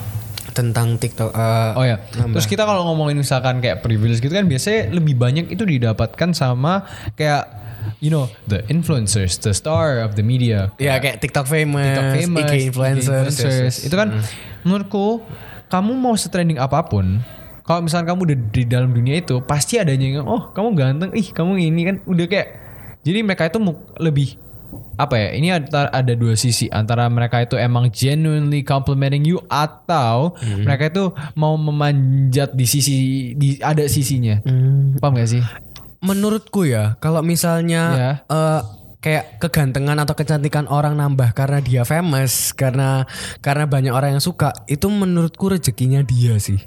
tentang 0.56 0.96
TikTok 0.96 1.36
eh, 1.36 1.72
Oh 1.76 1.84
ya. 1.84 2.00
nambah. 2.16 2.40
Terus 2.40 2.48
kita 2.48 2.64
kalau 2.64 2.88
ngomongin 2.88 3.20
misalkan 3.20 3.60
kayak 3.60 3.84
privilege 3.84 4.24
gitu 4.24 4.32
kan 4.32 4.48
biasanya 4.48 4.88
lebih 4.88 5.12
banyak 5.12 5.52
itu 5.52 5.68
didapatkan 5.68 6.32
sama 6.32 6.88
kayak 7.12 7.44
you 7.98 8.08
know 8.08 8.26
the 8.44 8.62
influencers, 8.66 9.36
the 9.36 9.50
star 9.50 10.00
of 10.00 10.14
the 10.14 10.22
media. 10.22 10.70
ya 10.76 10.98
kayak 10.98 11.18
TikTok 11.18 11.46
famous, 11.46 11.84
TikTok 11.86 12.08
famous, 12.14 12.44
IG 12.44 12.54
influencers, 12.66 13.06
influencers. 13.06 13.56
yes, 13.60 13.74
yes. 13.82 13.86
Itu 13.86 13.94
kan 13.94 14.08
menurutku 14.62 15.22
kamu 15.66 15.92
mau 15.94 16.14
setrending 16.14 16.56
apa 16.56 16.82
pun 16.82 17.20
kalau 17.66 17.82
misalnya 17.82 18.14
kamu 18.14 18.20
udah 18.22 18.38
di 18.50 18.62
dalam 18.62 18.90
dunia 18.90 19.18
itu 19.18 19.42
pasti 19.42 19.74
adanya 19.76 20.22
yang 20.22 20.26
oh 20.26 20.54
kamu 20.54 20.68
ganteng 20.72 21.10
ih 21.12 21.26
kamu 21.28 21.58
ini 21.58 21.82
kan 21.84 21.96
udah 22.06 22.26
kayak 22.26 22.48
jadi 23.02 23.26
mereka 23.26 23.50
itu 23.50 23.58
lebih 23.98 24.38
apa 24.94 25.14
ya 25.14 25.28
ini 25.34 25.48
ada, 25.50 25.90
ada 25.90 26.12
dua 26.14 26.34
sisi 26.34 26.66
antara 26.70 27.06
mereka 27.06 27.42
itu 27.42 27.54
emang 27.54 27.90
genuinely 27.90 28.62
complimenting 28.62 29.22
you 29.22 29.38
atau 29.46 30.34
Hmm. 30.38 30.62
mereka 30.62 30.88
itu 30.88 31.04
mau 31.34 31.54
memanjat 31.54 32.54
di 32.54 32.66
sisi 32.66 32.96
di 33.34 33.58
ada 33.58 33.82
sisinya 33.86 34.38
Hmm. 34.42 34.98
paham 34.98 35.18
gak 35.18 35.28
sih 35.28 35.42
menurutku 36.06 36.62
ya 36.62 36.94
kalau 36.96 37.20
misalnya 37.20 37.82
Ya. 37.92 38.10
eh, 38.24 38.60
kayak 38.98 39.38
kegantengan 39.38 39.94
atau 39.96 40.14
kecantikan 40.14 40.66
orang 40.66 40.94
nambah 40.94 41.30
karena 41.32 41.58
dia 41.60 41.82
famous 41.82 42.50
karena 42.52 43.04
karena 43.38 43.62
banyak 43.64 43.90
orang 43.90 44.10
yang 44.12 44.24
suka 44.24 44.50
itu 44.66 44.86
menurutku 44.86 45.46
rezekinya 45.48 46.00
dia 46.00 46.38
sih 46.38 46.58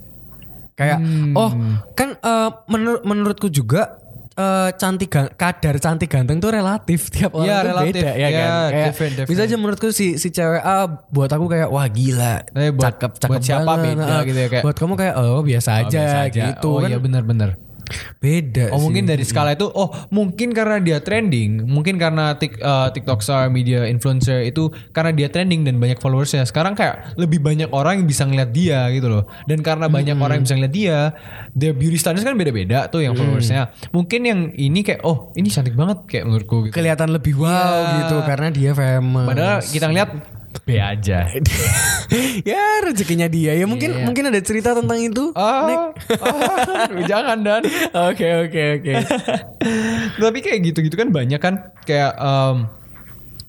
kayak 0.74 1.00
Hmm. 1.00 1.34
oh 1.34 1.52
kan 1.94 2.16
eh, 2.16 2.50
menur- 2.66 3.04
menurutku 3.04 3.48
juga 3.48 4.00
eh, 4.34 4.72
cantik 4.72 5.12
kadar 5.12 5.76
cantik 5.78 6.08
ganteng 6.08 6.40
tuh 6.40 6.48
relatif 6.50 7.08
tiap 7.12 7.36
orang 7.36 7.44
Ya, 7.46 7.58
tuh 7.58 7.68
relatif. 7.70 7.94
beda 7.94 8.10
ya, 8.10 8.16
Ya, 8.16 8.30
kan 8.30 8.48
Kayak 8.48 8.86
different, 8.88 9.12
different. 9.14 9.30
bisa 9.30 9.42
aja 9.44 9.56
menurutku 9.58 9.88
si 9.92 10.08
si 10.16 10.28
cewek 10.30 10.62
A 10.62 10.76
buat 11.10 11.28
aku 11.28 11.46
kayak 11.46 11.68
wah 11.68 11.84
gila 11.86 12.34
Tapi 12.46 12.72
buat- 12.72 12.88
cakep 12.96 13.12
cakep 13.18 13.28
buat 13.30 13.44
siapa 13.44 13.68
banget. 13.68 13.96
beda 14.00 14.16
gitu 14.24 14.40
ya, 14.40 14.48
kayak- 14.50 14.64
buat 14.64 14.78
kamu 14.78 14.94
kayak 14.96 15.14
oh 15.18 15.44
biasa 15.44 15.70
Oh, 15.70 15.80
aja, 15.82 16.00
biasa 16.00 16.20
gitu 16.32 16.70
oh 16.70 16.80
kan 16.80 16.88
iya 16.88 16.98
benar-benar 16.98 17.50
beda 18.18 18.70
Oh 18.70 18.78
sih. 18.78 18.84
mungkin 18.86 19.04
dari 19.06 19.24
skala 19.24 19.54
itu 19.54 19.66
oh 19.66 19.90
mungkin 20.10 20.52
karena 20.52 20.78
dia 20.78 21.00
trending 21.00 21.64
mungkin 21.64 21.96
karena 21.96 22.34
tik, 22.34 22.56
eh, 22.56 22.88
TikTok 22.92 23.20
star 23.20 23.48
media 23.48 23.86
influencer 23.86 24.42
itu 24.42 24.68
karena 24.90 25.12
dia 25.12 25.28
trending 25.28 25.64
dan 25.64 25.78
banyak 25.78 25.98
followersnya 25.98 26.44
sekarang 26.44 26.74
kayak 26.74 27.16
lebih 27.16 27.40
banyak 27.40 27.70
orang 27.70 28.00
yang 28.00 28.08
bisa 28.08 28.24
ngeliat 28.24 28.50
dia 28.50 28.88
gitu 28.90 29.08
loh 29.08 29.24
dan 29.46 29.60
karena 29.60 29.88
banyak 29.88 30.16
orang 30.16 30.40
yang 30.40 30.46
bisa 30.46 30.56
ngeliat 30.56 30.74
dia 30.74 30.98
their 31.52 31.72
beauty 31.72 31.96
standards 31.96 32.24
kan 32.24 32.34
beda-beda 32.34 32.88
tuh 32.88 33.02
yang 33.02 33.14
followersnya 33.14 33.70
mungkin 33.90 34.22
yang 34.22 34.40
ini 34.52 34.82
kayak 34.82 35.02
oh 35.02 35.32
ini 35.34 35.48
cantik 35.48 35.74
banget 35.74 36.06
kayak 36.06 36.26
menurutku 36.26 36.66
gitu 36.66 36.74
kelihatan 36.74 37.10
lebih 37.10 37.36
wow 37.36 37.50
Iya. 37.50 37.92
gitu 38.02 38.18
karena 38.22 38.48
dia 38.50 38.72
famous. 38.72 39.26
padahal 39.26 39.58
kita 39.62 39.86
ngeliat 39.88 40.10
B 40.66 40.76
aja 40.76 41.30
ya 42.50 42.64
rezekinya 42.82 43.26
dia 43.26 43.54
ya 43.54 43.66
mungkin 43.66 43.92
Iya. 43.92 44.04
mungkin 44.04 44.24
ada 44.28 44.40
cerita 44.40 44.74
tentang 44.74 44.98
itu. 44.98 45.30
oh, 45.30 45.94
oh, 45.94 46.54
jangan 47.12 47.38
dan 47.40 47.62
Oke 48.10 48.28
oke 48.44 48.64
oke. 48.80 48.94
tapi 50.18 50.40
kayak 50.40 50.60
gitu-gitu 50.64 50.96
kan 50.96 51.10
banyak 51.10 51.38
kan 51.38 51.70
kayak 51.84 52.14
em, 52.16 52.66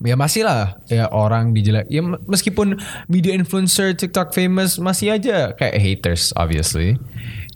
ya 0.00 0.16
masih 0.16 0.44
lah 0.44 0.80
ya 0.86 1.08
orang 1.08 1.52
dijelek 1.52 1.84
ya 1.86 2.00
meskipun 2.00 2.80
media 3.06 3.32
influencer 3.32 3.92
TikTok 3.92 4.32
famous 4.32 4.76
masih 4.76 5.12
aja 5.12 5.52
kayak 5.52 5.76
haters 5.76 6.32
obviously 6.34 6.96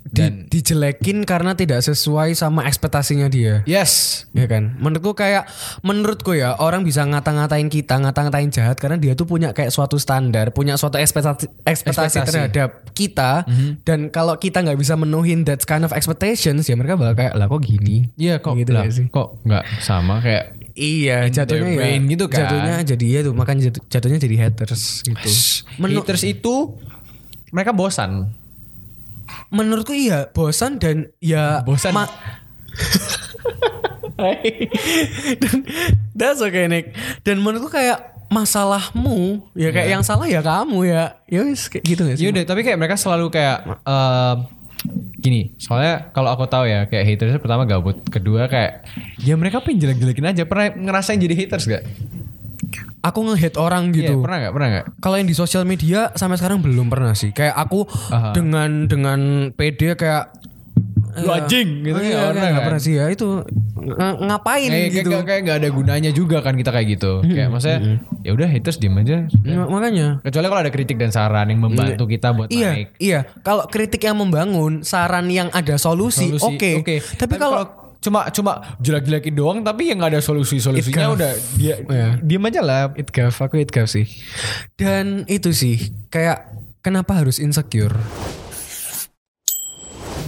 Di, 0.04 0.20
dijelekin 0.46 1.24
karena 1.24 1.52
tidak 1.52 1.80
sesuai 1.80 2.32
sama 2.32 2.64
ekspektasinya 2.64 3.24
dia. 3.26 3.64
yes 3.64 4.24
Ya 4.30 4.44
kan, 4.44 4.76
menurutku 4.76 5.12
kayak 5.12 5.48
menurutku 5.80 6.32
ya 6.32 6.54
orang 6.54 6.82
bisa 6.82 7.02
ngata-ngatain 7.02 7.66
kita, 7.66 7.96
ngata-ngatain 7.98 8.48
jahat 8.48 8.76
karena 8.76 8.94
dia 8.94 9.12
tuh 9.12 9.24
punya 9.24 9.50
kayak 9.50 9.68
suatu 9.68 9.96
standar, 9.96 10.50
punya 10.50 10.74
suatu 10.74 10.96
ekspektasi 10.96 11.48
ekspektasi, 11.62 12.20
Ekspektasi. 12.20 12.28
terhadap 12.28 12.70
kita 12.90 13.48
dan 13.80 14.06
kalau 14.08 14.36
kita 14.36 14.60
nggak 14.60 14.76
bisa 14.76 14.92
menuhin 14.94 15.40
that 15.42 15.62
kind 15.62 15.82
of 15.82 15.90
expectations 15.90 16.62
ya 16.62 16.74
mereka 16.74 16.94
bakal 16.94 17.16
kayak 17.16 17.32
lah 17.32 17.46
kok 17.46 17.60
gini. 17.60 18.12
Iya 18.14 18.38
kok 18.38 18.54
Gitu 18.54 18.70
lah, 18.70 18.84
sih? 18.86 19.08
kok 19.08 19.40
nggak 19.40 19.64
sama 19.80 20.20
kayak 20.20 20.52
Iya, 20.74 21.24
In 21.24 21.32
jatuhnya 21.32 21.70
ya 21.70 21.78
brain 21.78 22.02
gitu 22.08 22.26
kan. 22.26 22.44
Jatuhnya 22.44 22.74
jadi 22.84 23.06
ya 23.08 23.20
tuh 23.22 23.32
makanya 23.32 23.70
jatuh- 23.70 23.86
jatuhnya 23.88 24.18
jadi 24.18 24.36
haters 24.42 25.00
gitu. 25.02 25.30
Menu- 25.78 26.02
haters 26.02 26.26
itu 26.26 26.74
mereka 27.48 27.70
bosan 27.70 28.34
menurutku 29.54 29.94
iya 29.94 30.26
bosan 30.28 30.76
dan 30.76 31.08
ya 31.22 31.62
Bosan. 31.62 31.94
ma- 31.94 32.10
dan 35.42 35.56
that's 36.14 36.40
okay 36.40 36.66
Nick. 36.66 36.94
Dan 37.22 37.40
menurutku 37.40 37.70
kayak 37.70 38.14
masalahmu 38.30 39.46
ya 39.54 39.70
kayak 39.70 39.88
yang 39.90 40.02
salah 40.02 40.26
ya 40.26 40.42
kamu 40.42 40.86
ya. 40.86 41.04
Ya 41.28 41.40
wis 41.46 41.70
kayak 41.70 41.84
gitu 41.84 42.02
gak 42.02 42.16
sih? 42.18 42.24
Yaudah, 42.26 42.44
tapi 42.44 42.60
kayak 42.62 42.78
mereka 42.78 42.96
selalu 42.98 43.30
kayak 43.30 43.58
em, 43.84 44.36
gini. 45.18 45.40
Soalnya 45.56 46.10
kalau 46.10 46.30
aku 46.30 46.46
tahu 46.46 46.66
ya, 46.66 46.86
kayak 46.86 47.04
haters 47.06 47.38
pertama 47.38 47.62
gabut, 47.62 47.98
kedua 48.06 48.46
kayak 48.46 48.86
ya 49.22 49.34
mereka 49.38 49.62
pengen 49.62 49.86
jelek-jelekin 49.86 50.26
aja. 50.26 50.42
Pernah 50.44 50.74
ngerasain 50.74 51.18
jadi 51.18 51.34
haters 51.34 51.66
gak? 51.68 51.84
Aku 53.04 53.20
nge-hate 53.22 53.56
orang 53.56 53.88
Iya, 53.88 54.08
gitu. 54.08 54.14
pernah 54.18 54.38
gak? 54.40 54.52
Pernah 54.52 54.68
gak? 54.72 54.84
Kalau 54.98 55.16
yang 55.16 55.28
di 55.28 55.36
sosial 55.36 55.62
media 55.62 56.08
sampai 56.12 56.34
sekarang 56.34 56.58
belum 56.58 56.88
pernah 56.88 57.12
sih. 57.12 57.30
Kayak 57.30 57.52
aku 57.58 57.84
Aha. 58.08 58.32
dengan 58.32 58.88
dengan 58.88 59.20
PD 59.50 59.92
kayak 59.92 60.40
Lu 61.14 61.30
eh, 61.30 61.38
anjing, 61.38 61.86
gitu 61.86 61.94
oh 61.94 62.02
nggak 62.02 62.10
iya, 62.10 62.26
pernah 62.26 62.42
nggak 62.42 62.50
kan? 62.50 62.66
pernah 62.66 62.80
sih 62.82 62.94
ya 62.98 63.06
itu 63.06 63.28
ng- 63.78 64.18
ngapain 64.24 64.66
Kayak, 64.66 64.90
gitu. 64.90 65.10
kayak, 65.12 65.22
kayak 65.22 65.40
gak 65.44 65.58
ada 65.62 65.68
gunanya 65.70 66.10
juga 66.10 66.42
kan 66.42 66.58
kita 66.58 66.74
kayak 66.74 66.88
gitu. 66.90 67.12
Kayak 67.22 67.48
maksudnya 67.54 67.78
ya 68.20 68.30
udah 68.34 68.48
haters 68.50 68.82
diem 68.82 68.98
aja. 68.98 69.16
Ya, 69.46 69.62
makanya 69.62 70.18
Kecuali 70.20 70.46
kalau 70.48 70.62
ada 70.66 70.72
kritik 70.74 70.96
dan 70.98 71.14
saran 71.14 71.46
yang 71.46 71.62
membantu 71.62 72.10
kita 72.10 72.34
buat 72.34 72.50
Iya, 72.50 72.70
naik. 72.72 72.88
iya. 72.98 73.20
Kalau 73.40 73.62
kritik 73.68 74.02
yang 74.02 74.18
membangun, 74.18 74.82
saran 74.82 75.30
yang 75.30 75.54
ada 75.54 75.78
solusi, 75.78 76.34
Solusi, 76.34 76.82
oke. 76.82 76.96
Tapi, 77.14 77.34
kalau 77.38 77.83
cuma 78.04 78.28
cuma 78.28 78.76
jelek-jelekin 78.78 79.32
doang 79.32 79.58
tapi 79.64 79.88
yang 79.88 79.96
nggak 79.96 80.12
ada 80.12 80.20
solusi 80.20 80.60
solusinya 80.60 81.08
Itgaf. 81.08 81.16
udah 81.16 81.32
dia 81.56 81.74
Iya. 81.80 82.08
diem 82.20 82.44
aja 82.44 82.60
lah 82.60 82.80
itgaf, 82.92 83.40
aku 83.40 83.56
itgaf 83.56 83.88
sih. 83.88 84.04
Dan 84.76 85.24
itu 85.24 85.50
sih, 85.50 85.80
kayak 86.06 86.52
kenapa 86.78 87.16
harus 87.16 87.40
insecure? 87.40 87.96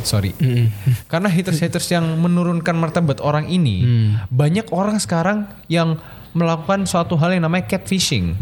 sorry 0.03 0.31
karena 1.11 1.27
haters 1.27 1.59
haters 1.59 1.91
yang 1.91 2.07
menurunkan 2.17 2.79
martabat 2.79 3.19
orang 3.19 3.51
ini 3.51 3.83
Hmm. 3.83 4.11
banyak 4.31 4.71
orang 4.71 5.03
sekarang 5.03 5.51
yang 5.67 5.99
melakukan 6.31 6.87
suatu 6.87 7.17
hal 7.17 7.33
yang 7.33 7.43
namanya 7.43 7.67
catfishing. 7.67 8.39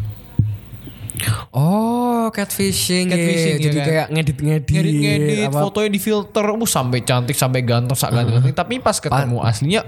Oh, 1.54 2.26
catfishing. 2.34 3.06
Catfishing, 3.06 3.56
ya. 3.62 3.64
Jadi 3.70 3.78
kan? 3.78 3.86
kayak 3.86 4.06
ngedit-ngedit. 4.10 4.74
Ngedit-ngedit, 4.74 5.48
fotonya 5.54 5.90
di 5.90 6.00
filter, 6.02 6.44
uh, 6.44 6.66
sampai 6.66 6.98
cantik, 7.06 7.36
sampai 7.38 7.60
ganteng, 7.62 7.94
sak 7.94 8.10
ganteng. 8.10 8.42
Tapi 8.50 8.82
pas 8.82 8.98
ketemu 8.98 9.38
aslinya 9.42 9.82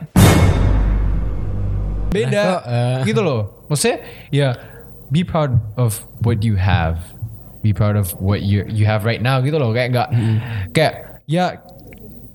beda, 2.16 2.42
kok, 2.42 2.62
eh. 2.64 2.98
gitu 3.12 3.20
loh. 3.20 3.40
Maksudnya, 3.68 3.96
ya 4.32 4.48
be 5.12 5.20
proud 5.26 5.58
of 5.76 6.00
what 6.24 6.40
you 6.40 6.56
have, 6.56 6.96
be 7.60 7.76
proud 7.76 7.98
of 7.98 8.14
what 8.22 8.40
you 8.40 8.64
you 8.70 8.88
have 8.88 9.04
right 9.04 9.20
now, 9.20 9.42
gitu 9.42 9.58
loh. 9.60 9.74
Kayak 9.74 9.88
nggak, 9.92 10.08
kayak 10.72 10.94
ya 11.28 11.60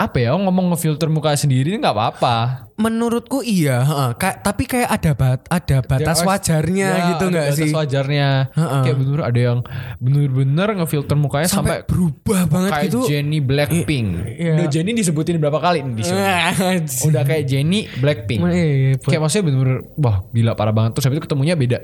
apa 0.02 0.18
ya 0.18 0.34
ngomong 0.34 0.74
ngefilter 0.74 1.10
muka 1.10 1.34
sendiri 1.34 1.78
nggak 1.78 1.94
apa-apa. 1.94 2.70
Menurutku 2.76 3.42
iya, 3.42 3.82
heeh. 3.82 4.10
Kayak 4.16 4.38
tapi 4.42 4.64
kayak 4.64 4.90
ada 4.90 5.12
bat 5.12 5.40
ada 5.46 5.78
batas 5.82 6.18
Ya, 6.18 6.26
wajarnya 6.26 6.90
ya, 6.90 7.06
gitu 7.12 7.24
nggak 7.28 7.46
batas 7.48 7.58
sih? 7.58 7.72
wajarnya. 7.72 8.30
Heeh. 8.52 8.82
Kayak 8.84 8.98
bener 8.98 9.20
ada 9.22 9.40
yang 9.42 9.60
bener-bener 9.98 10.70
ngefilter 10.76 11.16
mukanya 11.16 11.48
Sampai, 11.48 11.82
sampai, 11.82 11.88
berubah 11.88 12.42
banget 12.46 12.70
kayak 12.72 12.86
gitu. 12.88 13.00
Jenny 13.06 13.40
Blackpink. 13.40 14.08
iya. 14.34 14.54
Udah 14.56 14.68
Jenny 14.68 14.92
disebutin 14.92 15.38
berapa 15.38 15.58
kali 15.58 15.82
nih 15.82 15.94
di 15.94 16.04
sini. 16.04 16.22
Udah 17.08 17.24
kayak 17.24 17.44
Jenny 17.46 17.80
Blackpink. 17.94 18.40
Iya, 18.44 18.98
kayak 18.98 19.20
maksudnya 19.20 19.44
bener-bener 19.46 19.78
wah 19.96 20.24
gila 20.30 20.54
parah 20.54 20.72
banget 20.72 20.92
terus 20.94 21.06
habis 21.06 21.18
itu 21.18 21.26
ketemunya 21.26 21.54
beda. 21.54 21.80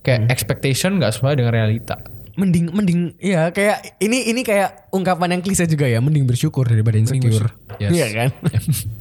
Kayak 0.00 0.20
Hmm. 0.20 0.28
expectation 0.28 0.90
nggak 0.96 1.12
sesuai 1.12 1.34
dengan 1.34 1.52
realita. 1.52 1.96
mending 2.30 2.72
mending 2.72 3.00
ya 3.20 3.52
kayak 3.52 4.00
ini 4.00 4.32
ini 4.32 4.40
kayak 4.40 4.88
ungkapan 4.90 5.36
yang 5.36 5.42
klise 5.42 5.68
juga 5.68 5.84
ya 5.84 6.00
mending 6.00 6.24
bersyukur 6.24 6.64
daripada 6.64 6.96
insecure 6.96 7.52
Yes. 7.76 7.90
iya 7.92 8.06
kan 8.08 8.28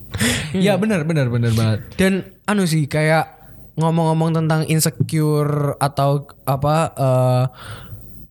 Iya 0.51 0.75
benar 0.75 1.03
benar 1.03 1.29
benar 1.29 1.53
banget. 1.53 1.79
dan 1.95 2.13
anu 2.43 2.65
sih 2.65 2.85
kayak 2.85 3.37
ngomong-ngomong 3.75 4.35
tentang 4.35 4.65
insecure 4.65 5.77
atau 5.77 6.25
apa 6.43 6.75
eh, 6.91 7.45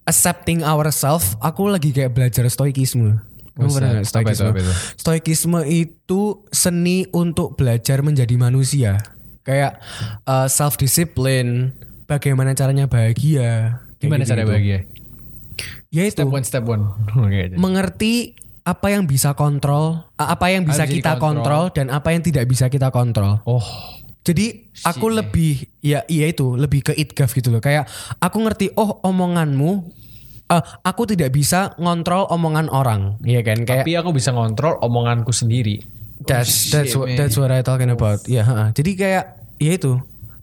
accepting 0.04 0.60
ourselves 0.60 1.36
aku 1.38 1.68
lagi 1.68 1.90
kayak 1.90 2.12
belajar 2.12 2.44
stoikisme 2.46 3.22
Kamu 3.52 3.70
pernah 3.70 3.90
Apa 3.90 3.98
itu, 3.98 4.08
stoikisme? 4.08 4.46
apa 4.46 4.60
itu? 4.60 4.72
Stoikisme 4.94 5.60
itu 5.66 6.20
seni 6.48 7.02
untuk 7.10 7.58
belajar 7.58 8.06
menjadi 8.06 8.38
manusia. 8.38 9.02
Kayak 9.42 9.82
self 10.46 10.78
discipline, 10.78 11.74
bagaimana 12.06 12.54
caranya 12.54 12.86
bahagia. 12.86 13.82
Gimana 13.98 14.22
gitu-gitu. 14.22 14.30
cara 14.30 14.42
bahagia? 14.46 14.78
Ya 15.90 16.06
itu 16.06 16.22
Step 16.22 16.30
one 16.30 16.46
step 16.46 16.62
one. 16.62 16.86
Mengerti 17.58 18.38
apa 18.68 18.92
yang 18.92 19.08
bisa 19.08 19.32
kontrol, 19.32 20.04
apa 20.20 20.52
yang 20.52 20.68
bisa 20.68 20.84
kita 20.84 21.16
kontrol 21.16 21.72
dan 21.72 21.88
apa 21.88 22.12
yang 22.12 22.20
tidak 22.20 22.44
bisa 22.44 22.68
kita 22.68 22.92
kontrol. 22.92 23.40
Oh. 23.48 23.64
Jadi 24.20 24.68
aku 24.84 25.08
lebih 25.08 25.64
ya 25.80 26.04
iya 26.04 26.28
itu 26.28 26.52
lebih 26.52 26.84
ke 26.84 26.92
itgaf 26.92 27.32
gitu 27.32 27.48
loh. 27.48 27.64
Kayak 27.64 27.88
aku 28.20 28.44
ngerti 28.44 28.76
oh 28.76 29.00
omonganmu 29.00 29.70
eh, 30.52 30.62
aku 30.84 31.08
tidak 31.08 31.32
bisa 31.32 31.72
ngontrol 31.80 32.28
omongan 32.28 32.68
orang, 32.68 33.16
Iya 33.24 33.40
kan? 33.40 33.64
Kayak 33.64 33.88
Tapi 33.88 33.96
aku 33.96 34.10
bisa 34.12 34.36
ngontrol 34.36 34.76
omonganku 34.84 35.32
sendiri. 35.32 35.80
that's 36.28 36.68
Oh, 36.68 36.76
that's 36.76 36.92
what, 36.92 37.08
that's 37.16 37.36
what 37.40 37.48
I 37.48 37.64
talking 37.64 37.88
about. 37.88 38.20
Ya, 38.28 38.44
heeh. 38.44 38.68
Jadi 38.76 38.90
kayak 39.00 39.24
ya 39.56 39.72
itu. 39.80 39.96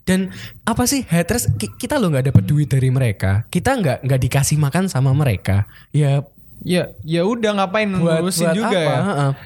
Dan 0.06 0.30
apa 0.66 0.86
sih 0.86 1.02
haters 1.02 1.50
ki- 1.58 1.78
kita 1.82 1.98
lo 1.98 2.14
nggak 2.14 2.30
dapat 2.34 2.44
duit 2.46 2.70
dari 2.70 2.90
mereka. 2.90 3.46
Kita 3.50 3.74
nggak 3.74 4.06
nggak 4.06 4.22
dikasih 4.22 4.58
makan 4.62 4.86
sama 4.90 5.14
mereka. 5.14 5.70
Ya 5.90 6.26
Ya, 6.66 6.90
ya 7.06 7.22
udah 7.22 7.62
ngapain 7.62 7.94
Buat- 7.94 8.26
ngurusin 8.26 8.50
buat 8.50 8.58
juga 8.58 8.80
apa? 8.82 8.90
ya. 8.90 9.00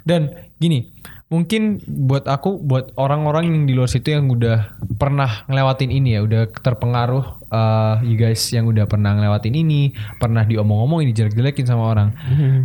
Dan 0.08 0.22
gini, 0.56 0.88
mungkin 1.28 1.78
buat 1.84 2.24
aku, 2.26 2.58
buat 2.58 2.96
orang-orang 2.96 3.52
yang 3.52 3.60
di 3.68 3.76
luar 3.76 3.86
situ 3.86 4.10
yang 4.10 4.32
udah 4.32 4.72
pernah 4.96 5.44
ngelewatin 5.46 5.92
ini 5.92 6.16
ya, 6.16 6.24
udah 6.24 6.48
terpengaruh, 6.50 7.26
uh, 7.52 8.00
you 8.02 8.16
guys 8.16 8.40
yang 8.50 8.66
udah 8.66 8.88
pernah 8.88 9.14
ngelewatin 9.14 9.52
ini, 9.52 9.92
pernah 10.18 10.42
diomong-omongin, 10.42 11.12
dijelek-jelekin 11.12 11.68
sama 11.68 11.92
orang. 11.92 12.10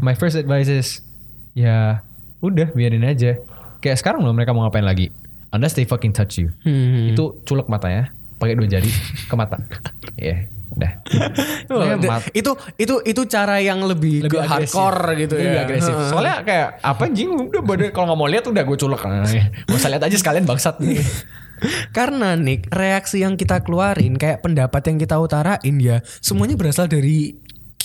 My 0.00 0.14
first 0.14 0.38
advice 0.38 0.70
is, 0.70 1.02
ya 1.52 2.00
udah 2.38 2.70
biarin 2.72 3.02
aja. 3.02 3.36
Kayak 3.82 4.00
sekarang 4.00 4.22
loh 4.22 4.32
mereka 4.32 4.54
mau 4.54 4.64
ngapain 4.64 4.86
lagi? 4.86 5.10
Unless 5.50 5.74
they 5.74 5.84
fucking 5.84 6.10
touch 6.10 6.38
you. 6.38 6.54
Hmm. 6.62 7.10
Itu 7.10 7.42
culek 7.44 7.66
matanya, 7.66 8.14
pakai 8.38 8.54
dua 8.54 8.66
jari 8.66 8.88
ke 9.26 9.34
mata. 9.34 9.58
Ya, 10.14 10.46
udah. 10.74 10.92
Oh, 11.74 11.80
itu 12.37 12.52
itu 12.76 12.94
itu 13.08 13.22
cara 13.26 13.56
yang 13.58 13.80
lebih, 13.82 14.28
lebih 14.28 14.37
ke 14.37 14.38
agresif. 14.44 14.76
hardcore 14.76 15.16
gitu 15.16 15.34
lebih 15.40 15.58
ya. 15.58 15.64
agresif. 15.64 15.94
Heeh. 15.96 16.10
Soalnya 16.12 16.37
kayak 16.44 16.68
apa 16.84 17.02
anjing 17.08 17.30
udah 17.32 17.62
badan 17.64 17.88
kalau 17.90 18.06
nggak 18.12 18.18
mau 18.20 18.28
lihat 18.28 18.44
udah 18.46 18.62
gue 18.62 18.78
culek. 18.78 19.02
Nah, 19.08 19.24
ya. 19.26 19.44
Gak 19.64 19.74
usah 19.80 19.90
lihat 19.90 20.04
aja 20.04 20.16
sekalian 20.20 20.44
bangsat 20.44 20.76
nih. 20.78 21.00
Karena 21.96 22.37
Nick, 22.37 22.68
reaksi 22.68 23.24
yang 23.24 23.40
kita 23.40 23.64
keluarin 23.64 24.20
kayak 24.20 24.44
pendapat 24.44 24.82
yang 24.90 24.98
kita 25.00 25.16
utarain 25.16 25.76
ya 25.80 26.04
semuanya 26.20 26.58
berasal 26.58 26.84
dari 26.90 27.32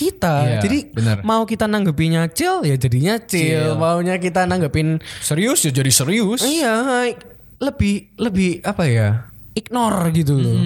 kita. 0.00 0.36
Iya, 0.44 0.60
Jadi 0.64 0.78
bener. 0.96 1.16
mau 1.24 1.44
kita 1.44 1.68
nanggepinnya 1.68 2.28
chill 2.32 2.64
ya 2.64 2.76
jadinya 2.80 3.20
chill. 3.20 3.76
Chill. 3.76 3.80
Maunya 3.80 4.16
kita 4.16 4.48
nanggepin 4.48 5.00
serius 5.20 5.64
ya 5.64 5.72
jadi 5.72 5.92
serius. 5.92 6.40
iya 6.40 7.08
lebih 7.60 8.16
lebih 8.16 8.64
apa 8.64 8.84
ya? 8.88 9.08
Ignore 9.52 10.08
gitu 10.16 10.40
loh. 10.40 10.56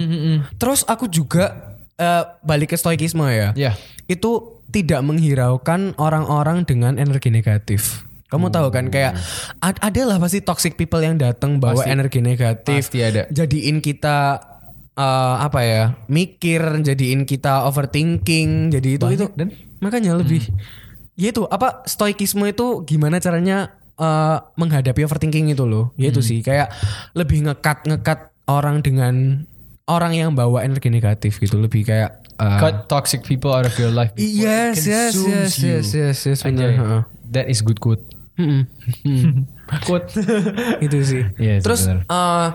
Terus 0.55 0.87
aku 0.87 1.11
juga 1.11 1.74
eh, 1.95 2.23
balik 2.41 2.71
ke 2.71 2.77
stoikisme 2.77 3.25
ya. 3.27 3.51
Ya. 3.53 3.71
Itu 4.05 4.61
tidak 4.69 5.01
menghiraukan 5.01 5.95
orang-orang 5.95 6.63
dengan 6.63 6.95
energi 6.95 7.29
negatif. 7.29 8.03
Kamu 8.25 8.49
tahu 8.49 8.67
kan 8.67 8.89
kayak 8.89 9.15
ad- 9.61 9.79
ada 9.79 10.01
lah 10.03 10.17
pasti 10.17 10.41
toxic 10.41 10.75
people 10.75 10.99
yang 10.99 11.15
datang 11.15 11.61
bawa 11.61 11.79
Pasti. 11.79 11.93
energi 11.93 12.19
negatif. 12.19 12.89
Pasti 12.89 12.99
ada. 12.99 13.29
Jadiin 13.29 13.79
kita 13.79 14.41
eh, 14.91 15.35
apa 15.39 15.59
ya? 15.63 15.83
Mikir, 16.07 16.83
jadiin 16.83 17.23
kita 17.23 17.63
overthinking. 17.63 18.73
Jadi 18.73 18.89
itu 18.97 19.05
Banyak 19.05 19.15
itu 19.15 19.25
dan- 19.37 19.53
makanya 19.79 20.17
lebih 20.17 20.41
ya 21.15 21.31
itu 21.31 21.47
apa 21.47 21.85
stoikisme 21.87 22.43
itu 22.43 22.83
gimana 22.83 23.23
caranya 23.23 23.71
eh, 23.95 24.37
menghadapi 24.57 25.05
overthinking 25.05 25.53
itu 25.53 25.63
loh. 25.63 25.95
Ya 25.95 26.11
itu 26.11 26.19
sih 26.19 26.43
kayak 26.43 26.73
lebih 27.15 27.45
ngekat 27.47 27.87
ngekat 27.87 28.19
orang 28.45 28.83
dengan 28.83 29.45
orang 29.85 30.13
yang 30.17 30.31
bawa 30.33 30.65
energi 30.65 30.89
negatif 30.89 31.37
gitu 31.37 31.61
lebih 31.61 31.85
kayak 31.85 32.25
eh, 32.41 32.59
Cut 32.59 32.89
toxic 32.89 33.21
people 33.21 33.53
out 33.53 33.65
of 33.69 33.75
your 33.77 33.93
life. 33.93 34.11
Yes, 34.19 34.85
yes, 34.85 35.13
yes, 35.13 35.51
you. 35.61 35.79
yes, 35.79 35.87
yes, 35.93 36.17
yes, 36.25 36.39
benar. 36.41 37.05
That 37.29 37.49
is 37.49 37.61
good 37.61 37.81
quote. 37.81 38.01
Mm. 38.35 38.67
Quote. 39.87 40.11
itu 40.85 40.97
sih. 41.01 41.23
Sih, 41.25 41.59
Terus 41.63 41.87
eh, 41.89 42.49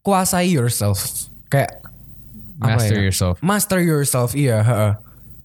kuasai 0.00 0.50
yourself. 0.50 1.28
Kayak 1.52 1.84
Master 2.58 2.96
ya? 2.98 3.04
yourself. 3.04 3.34
Master 3.44 3.78
yourself, 3.82 4.30
iya. 4.32 4.64
heeh. 4.64 4.92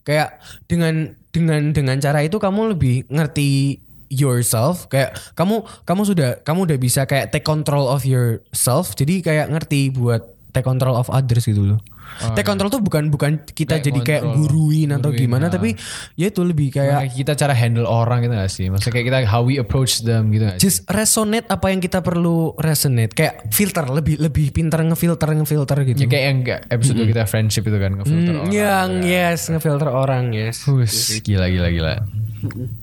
Kayak 0.07 0.39
dengan 0.65 1.13
dengan 1.29 1.61
dengan 1.75 1.97
cara 2.01 2.25
itu 2.25 2.41
kamu 2.41 2.73
lebih 2.73 3.05
ngerti 3.11 3.81
yourself. 4.09 4.85
Kayak 4.87 5.15
kamu 5.33 5.55
kamu 5.83 6.01
sudah 6.03 6.29
kamu 6.41 6.59
udah 6.65 6.77
bisa 6.77 7.05
kayak 7.05 7.29
take 7.29 7.43
control 7.43 7.85
of 7.85 8.03
yourself. 8.03 8.93
Jadi 8.93 9.21
kayak 9.21 9.47
ngerti 9.47 9.89
buat 9.89 10.21
take 10.49 10.65
control 10.65 10.93
of 10.93 11.07
others 11.07 11.45
gitu 11.45 11.63
loh. 11.63 11.79
Oh, 12.09 12.33
take 12.33 12.41
control 12.41 12.73
tuh 12.73 12.81
bukan 12.81 13.13
bukan 13.13 13.37
kita 13.45 13.77
Take 13.77 13.93
jadi 13.93 13.99
kayak 14.01 14.23
guruin 14.33 14.89
atau 14.89 15.13
Guruin, 15.13 15.29
gimana, 15.29 15.45
ya. 15.45 15.53
tapi 15.53 15.77
ya 16.17 16.25
itu 16.25 16.41
lebih 16.41 16.73
kayak 16.73 17.05
Kayak 17.05 17.13
kita 17.13 17.33
cara 17.37 17.53
handle 17.53 17.85
orang 17.85 18.25
gitu 18.25 18.33
gak 18.33 18.49
sih? 18.49 18.65
Maksudnya 18.65 18.93
kayak 18.97 19.05
kita 19.05 19.17
how 19.29 19.45
we 19.45 19.61
approach 19.61 20.01
them 20.01 20.33
gitu 20.33 20.41
gak 20.41 20.57
sih? 20.57 20.61
just 20.65 20.89
resonate 20.89 21.45
apa 21.45 21.69
yang 21.69 21.77
kita 21.77 22.01
perlu 22.01 22.57
resonate 22.57 23.13
kayak 23.13 23.53
filter 23.53 23.85
lebih 23.85 24.17
lebih 24.17 24.49
pintar 24.49 24.81
ngefilter 24.81 25.37
ngefilter 25.37 25.85
gitu 25.85 26.01
Ya 26.01 26.07
kayak 26.09 26.25
yang 26.25 26.37
episode 26.73 26.97
kita 26.97 27.23
friendship 27.23 27.63
itu 27.63 27.77
kan 27.77 27.91
ngefilter 27.93 28.33
Hmm, 28.33 28.41
orang. 28.41 28.49
yang 28.49 28.89
yes 29.05 29.39
ngefilter 29.45 29.89
orang 29.93 30.23
yes 30.33 30.65
Hus, 30.65 31.13
gila 31.21 31.45
gila 31.45 31.69
gila. 31.69 31.93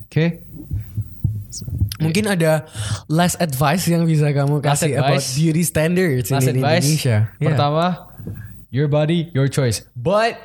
Oke. 0.07 0.46
Mungkin 1.97 2.27
ada 2.27 2.65
last 3.07 3.37
advice 3.37 3.87
yang 3.87 4.05
bisa 4.05 4.29
kamu 4.29 4.61
Last 4.61 4.83
kasih 4.83 4.97
about 4.97 5.17
advice. 5.21 5.33
beauty 5.33 5.63
standards 5.63 6.27
Last 6.29 6.45
in 6.45 6.59
advice. 6.59 6.85
Indonesia 6.85 7.17
Yeah. 7.37 7.47
Pertama, 7.53 7.85
your 8.69 8.87
body, 8.87 9.31
your 9.31 9.47
choice. 9.47 9.85
But 9.93 10.37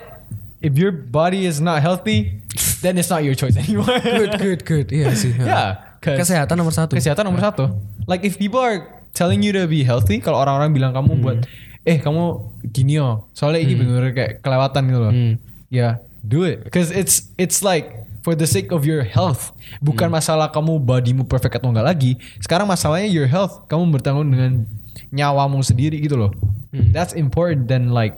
if 0.62 0.78
your 0.78 0.92
body 0.92 1.44
is 1.44 1.58
not 1.58 1.82
healthy, 1.82 2.40
then 2.80 2.96
it's 2.96 3.10
not 3.10 3.26
your 3.26 3.34
choice 3.34 3.58
anymore. 3.62 3.90
good 4.00 4.32
good 4.38 4.60
good 4.64 4.86
iya 4.90 5.12
sih 5.12 5.34
Yeah, 5.42 5.98
kesehatan 5.98 6.54
nomor 6.54 6.74
satu 6.74 6.94
Kesehatan 6.94 7.26
nomor 7.26 7.42
satu. 7.42 7.70
Like 8.06 8.26
if 8.26 8.38
people 8.38 8.58
are 8.58 8.82
telling 9.14 9.42
you 9.44 9.52
to 9.54 9.70
be 9.70 9.84
healthy, 9.86 10.18
kalau 10.18 10.42
orang-orang 10.42 10.74
bilang 10.74 10.90
kamu 10.96 11.20
buat, 11.22 11.38
eh 11.84 12.00
kamu 12.02 12.42
gini 12.72 12.98
oh, 12.98 13.28
soalnya 13.36 13.62
ini 13.62 13.78
bener 13.78 14.10
kayak 14.10 14.42
kelewatan 14.42 14.82
gitu 14.90 14.98
loh. 14.98 15.12
Hmm. 15.14 15.34
Ya, 15.70 16.02
do 16.26 16.42
it. 16.42 16.66
Cause 16.74 16.90
it's 16.90 17.30
it's 17.38 17.62
like 17.62 18.01
for 18.22 18.32
the 18.32 18.46
sake 18.46 18.70
of 18.70 18.86
your 18.86 19.02
health. 19.02 19.52
Bukan 19.82 20.08
masalah 20.08 20.48
kamu 20.48 20.78
bodymu 20.78 21.26
perfect 21.26 21.58
atau 21.58 21.68
enggak 21.68 21.86
lagi. 21.86 22.12
Sekarang 22.38 22.64
masalahnya 22.64 23.10
your 23.10 23.28
health. 23.28 23.66
Kamu 23.68 23.90
bertanggung 23.90 24.30
dengan 24.30 24.64
nyawamu 25.10 25.60
sendiri 25.60 25.98
gitu 26.00 26.16
loh. 26.16 26.32
That's 26.72 27.12
important 27.12 27.68
than 27.68 27.92
like 27.92 28.16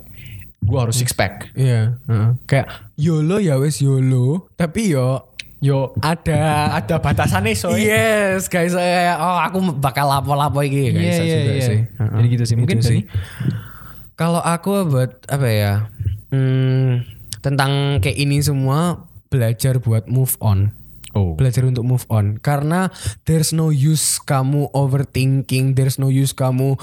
gua 0.63 0.87
harus 0.87 0.97
six 0.97 1.13
pack. 1.13 1.51
iya 1.53 1.93
heeh. 2.09 2.29
kayak 2.49 2.65
YOLO 2.97 3.37
ya 3.37 3.59
wes 3.61 3.77
YOLO 3.83 4.49
tapi 4.57 4.95
yo 4.95 5.29
Yo, 5.63 5.97
ada 6.03 6.69
ada 6.77 7.01
batasannya 7.01 7.57
soy. 7.57 7.89
Yes, 7.89 8.45
guys, 8.51 8.75
saya 8.75 9.17
oh 9.17 9.39
aku 9.39 9.73
bakal 9.81 10.05
lapo-lapo 10.05 10.61
iki 10.61 10.93
guys 10.93 11.01
Iya, 11.01 11.23
iya, 11.25 11.37
juga 11.41 11.53
iya. 11.57 11.65
sih. 11.65 11.79
Heeh. 11.89 12.11
Jadi 12.21 12.27
gitu 12.37 12.43
sih. 12.45 12.55
Mungkin 12.59 12.77
Itu 12.77 12.85
dari 12.85 13.01
Kalau 14.13 14.41
aku 14.45 14.85
buat 14.85 15.25
apa 15.25 15.47
ya? 15.49 15.73
Hmm, 16.29 17.01
tentang 17.41 17.97
kayak 17.97 18.13
ini 18.13 18.45
semua 18.45 19.09
belajar 19.35 19.83
buat 19.83 20.07
move 20.07 20.39
on. 20.39 20.71
Oh. 21.15 21.35
Belajar 21.35 21.63
untuk 21.63 21.83
move 21.87 22.03
on 22.11 22.39
karena 22.43 22.91
there's 23.23 23.55
no 23.55 23.71
use 23.71 24.19
kamu 24.19 24.67
overthinking, 24.71 25.75
there's 25.75 25.95
no 25.95 26.11
use 26.11 26.35
kamu 26.35 26.75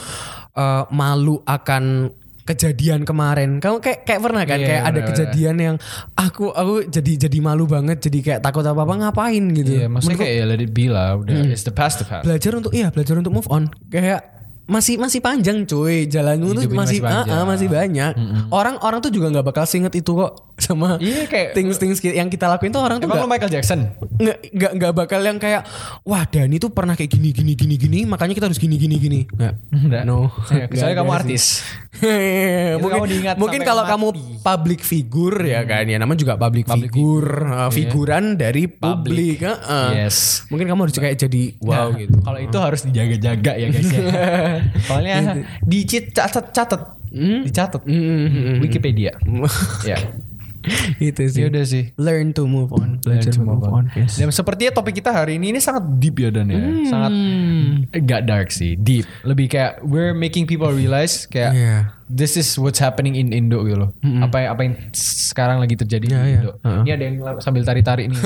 uh, 0.57 0.85
malu 0.89 1.41
akan 1.45 2.13
kejadian 2.49 3.05
kemarin. 3.05 3.61
Kamu 3.61 3.85
kayak 3.85 4.09
kayak 4.09 4.21
pernah 4.25 4.43
kan 4.49 4.57
Iya, 4.57 4.67
kayak 4.73 4.83
ada 4.83 4.93
benar, 4.93 5.09
kejadian 5.13 5.57
yang 5.61 5.77
aku 6.17 6.49
aku 6.49 6.89
jadi 6.89 7.29
jadi 7.29 7.39
malu 7.45 7.69
banget, 7.69 8.09
jadi 8.09 8.19
kayak 8.25 8.41
takut 8.41 8.65
apa-apa 8.65 9.05
ngapain 9.05 9.45
gitu. 9.53 9.85
Iya, 9.85 9.87
maksudnya 9.93 10.19
kayak 10.25 10.35
ya 10.41 10.45
let 10.49 10.61
it 10.65 10.73
be 10.73 10.89
lah, 10.89 11.21
udah 11.21 11.53
it's 11.53 11.69
the 11.69 11.75
past 11.75 12.01
the 12.01 12.09
past. 12.09 12.25
belajar 12.25 12.57
untuk 12.57 12.73
iya 12.73 12.89
belajar 12.89 13.15
untuk 13.21 13.37
move 13.37 13.49
on 13.53 13.69
kayak 13.93 14.33
masih 14.63 14.95
masih 14.95 15.19
panjang 15.19 15.67
cuy 15.67 16.07
jalanmu 16.07 16.55
tuh 16.55 16.71
masih 16.71 16.79
masih 16.79 16.99
panjang. 17.03 17.35
ah, 17.35 17.43
ah, 17.43 17.47
masih 17.47 17.69
banyak 17.69 18.13
orang 18.55 18.79
orang 18.81 19.03
tuh 19.03 19.11
juga 19.11 19.27
nggak 19.35 19.47
bakal 19.51 19.67
singet 19.67 19.91
itu 19.99 20.15
kok 20.15 20.52
sama 20.63 20.95
Iya, 20.97 21.27
kayak- 21.27 21.53
things 21.53 21.77
things 21.77 21.99
yang 22.01 22.27
kita 22.27 22.47
lakuin 22.47 22.71
tuh 22.71 22.79
orang 22.79 22.97
tuh 22.97 23.07
Emang 23.07 23.19
lo 23.19 23.27
Michael 23.27 23.51
Jackson? 23.51 23.91
nggak 24.15 24.39
nggak 24.49 24.73
nggak 24.73 24.93
bakal 24.95 25.19
yang 25.19 25.37
kayak 25.37 25.67
wah 26.03 26.23
Dani 26.23 26.57
tuh 26.57 26.71
pernah 26.71 26.95
kayak 26.95 27.11
gini 27.11 27.31
gini 27.31 27.53
gini 27.53 27.75
gini 27.75 27.99
makanya 28.05 28.33
kita 28.33 28.47
harus 28.47 28.57
gini 28.57 28.77
gini 28.77 28.97
gini 28.97 29.21
nggak 29.27 30.03
no 30.05 30.31
Ya, 30.53 30.69
Nggak 30.69 30.95
kamu 30.97 31.11
artis. 31.13 31.67
mungkin 32.79 33.03
kamu 33.03 33.37
mungkin 33.37 33.61
kalau 33.63 33.83
kamu 33.85 34.07
public 34.41 34.81
figure 34.81 35.39
ya 35.43 35.63
kan 35.63 35.85
ya 35.85 35.97
namanya 35.97 36.19
juga 36.21 36.35
public, 36.37 36.67
figure 36.67 37.31
uh, 37.45 37.69
figuran 37.69 38.35
dari 38.35 38.67
publik 38.67 39.43
uh-uh. 39.43 39.91
Yes. 39.97 40.47
mungkin 40.49 40.67
kamu 40.67 40.81
harus 40.83 40.95
kayak 40.95 41.19
jadi 41.19 41.43
wow 41.59 41.81
Nah, 41.85 41.99
gitu 41.99 42.15
Kalau 42.23 42.39
itu 42.39 42.57
harus 42.57 42.81
dijaga-jaga 42.85 43.53
ya 43.55 43.67
guys 43.69 43.89
ya. 43.89 44.01
Soalnya 44.87 45.17
dicit 45.63 46.13
catat 46.13 46.51
catat. 46.51 46.81
Dicatat. 47.13 47.83
Mm-mm. 47.83 48.61
Wikipedia. 48.61 49.13
ya. 49.83 49.99
itu 51.03 51.23
sih 51.27 51.41
Ya 51.41 51.47
udah 51.49 51.65
sih. 51.65 51.91
learn 51.97 52.31
to 52.31 52.45
move 52.45 52.71
on 52.71 52.99
belajar 52.99 53.31
to 53.31 53.41
move, 53.41 53.59
move 53.59 53.69
on, 53.69 53.85
Yes. 53.93 54.17
Dan 54.17 54.29
sepertinya 54.29 54.73
topik 54.73 54.95
kita 54.95 55.11
hari 55.11 55.37
ini 55.37 55.51
ini 55.51 55.59
sangat 55.59 55.85
deep 55.97 56.17
ya 56.17 56.29
dan 56.29 56.47
ya. 56.47 56.59
Sangat 56.87 57.13
enggak 57.93 58.23
dark 58.23 58.49
sih, 58.49 58.75
deep. 58.75 59.05
Lebih 59.23 59.47
kayak 59.49 59.73
we're 59.83 60.13
making 60.13 60.45
people 60.45 60.69
realize 60.69 61.25
kayak 61.25 61.53
Iya. 61.53 61.77
this 62.07 62.35
is 62.35 62.55
what's 62.55 62.77
happening 62.77 63.15
in 63.15 63.31
Indo 63.31 63.61
gitu 63.63 63.79
loh. 63.79 63.91
Apa 64.21 64.37
yang 64.39 64.51
apa 64.51 64.61
yang 64.63 64.75
sekarang 64.95 65.59
lagi 65.59 65.75
terjadi 65.75 66.05
Iya, 66.05 66.19
di. 66.19 66.31
Indo. 66.37 66.53
Ini 66.83 66.91
ada 66.91 67.05
yang 67.05 67.15
sambil 67.39 67.63
tarik-tarik 67.63 68.07
nih. 68.07 68.21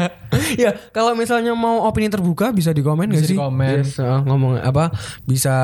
ya 0.62 0.70
kalau 0.90 1.12
misalnya 1.12 1.52
mau 1.52 1.84
opini 1.84 2.06
terbuka 2.06 2.50
bisa 2.50 2.70
di 2.70 2.80
komen 2.80 3.08
Bisa 3.08 3.24
sih 3.24 3.34
di 3.34 3.38
komen. 3.38 3.82
Yes, 3.82 3.98
uh, 3.98 4.22
ngomong 4.22 4.58
apa 4.58 4.90
bisa 5.24 5.54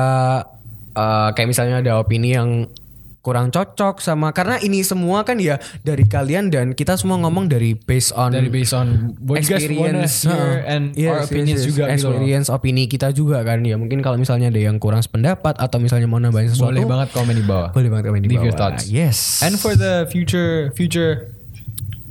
uh, 0.93 1.29
kayak 1.31 1.47
misalnya 1.47 1.79
ada 1.79 1.91
opini 1.97 2.33
yang 2.33 2.67
kurang 3.27 3.51
cocok 3.51 3.99
sama 3.99 4.31
karena 4.31 4.55
ini 4.63 4.87
semua 4.87 5.27
kan 5.27 5.35
ya 5.35 5.59
dari 5.83 6.07
kalian 6.07 6.47
dan 6.47 6.71
kita 6.71 6.95
semua 6.95 7.19
ngomong 7.19 7.51
dari 7.51 7.75
based 7.75 8.15
on 8.15 8.31
Dari 8.31 8.47
based 8.47 8.71
on 8.71 9.19
what 9.19 9.43
you 9.43 9.51
guys 9.51 9.67
wanna 9.67 10.07
experience 10.07 10.13
hear 10.23 10.63
uh, 10.63 10.71
and 10.71 10.83
yes, 10.95 11.11
our 11.11 11.19
yes, 11.19 11.27
opinions 11.27 11.59
yes. 11.59 11.67
juga 11.67 11.83
gitu 11.83 11.91
loh. 11.91 11.95
experience 12.15 12.47
opini 12.47 12.83
kita 12.87 13.11
juga 13.11 13.43
kan 13.43 13.59
ya 13.67 13.75
mungkin 13.75 13.99
kalau 13.99 14.15
misalnya 14.15 14.47
ada 14.47 14.63
yang 14.63 14.79
kurang 14.79 15.03
sependapat 15.03 15.59
atau 15.59 15.75
misalnya 15.83 16.07
mau 16.07 16.23
nambahin 16.23 16.47
sesuatu 16.55 16.71
Boleh 16.71 16.87
banget 16.87 17.09
komen 17.11 17.35
di 17.35 17.43
bawah. 17.43 17.69
boleh 17.75 17.89
banget 17.91 18.03
komen 18.07 18.21
di 18.23 18.29
Leave 18.31 18.39
bawah 18.39 18.47
your 18.47 18.55
thoughts. 18.55 18.87
yes 18.87 19.43
And 19.43 19.59
for 19.59 19.75
the 19.75 20.07
future 20.07 20.71
future 20.71 21.35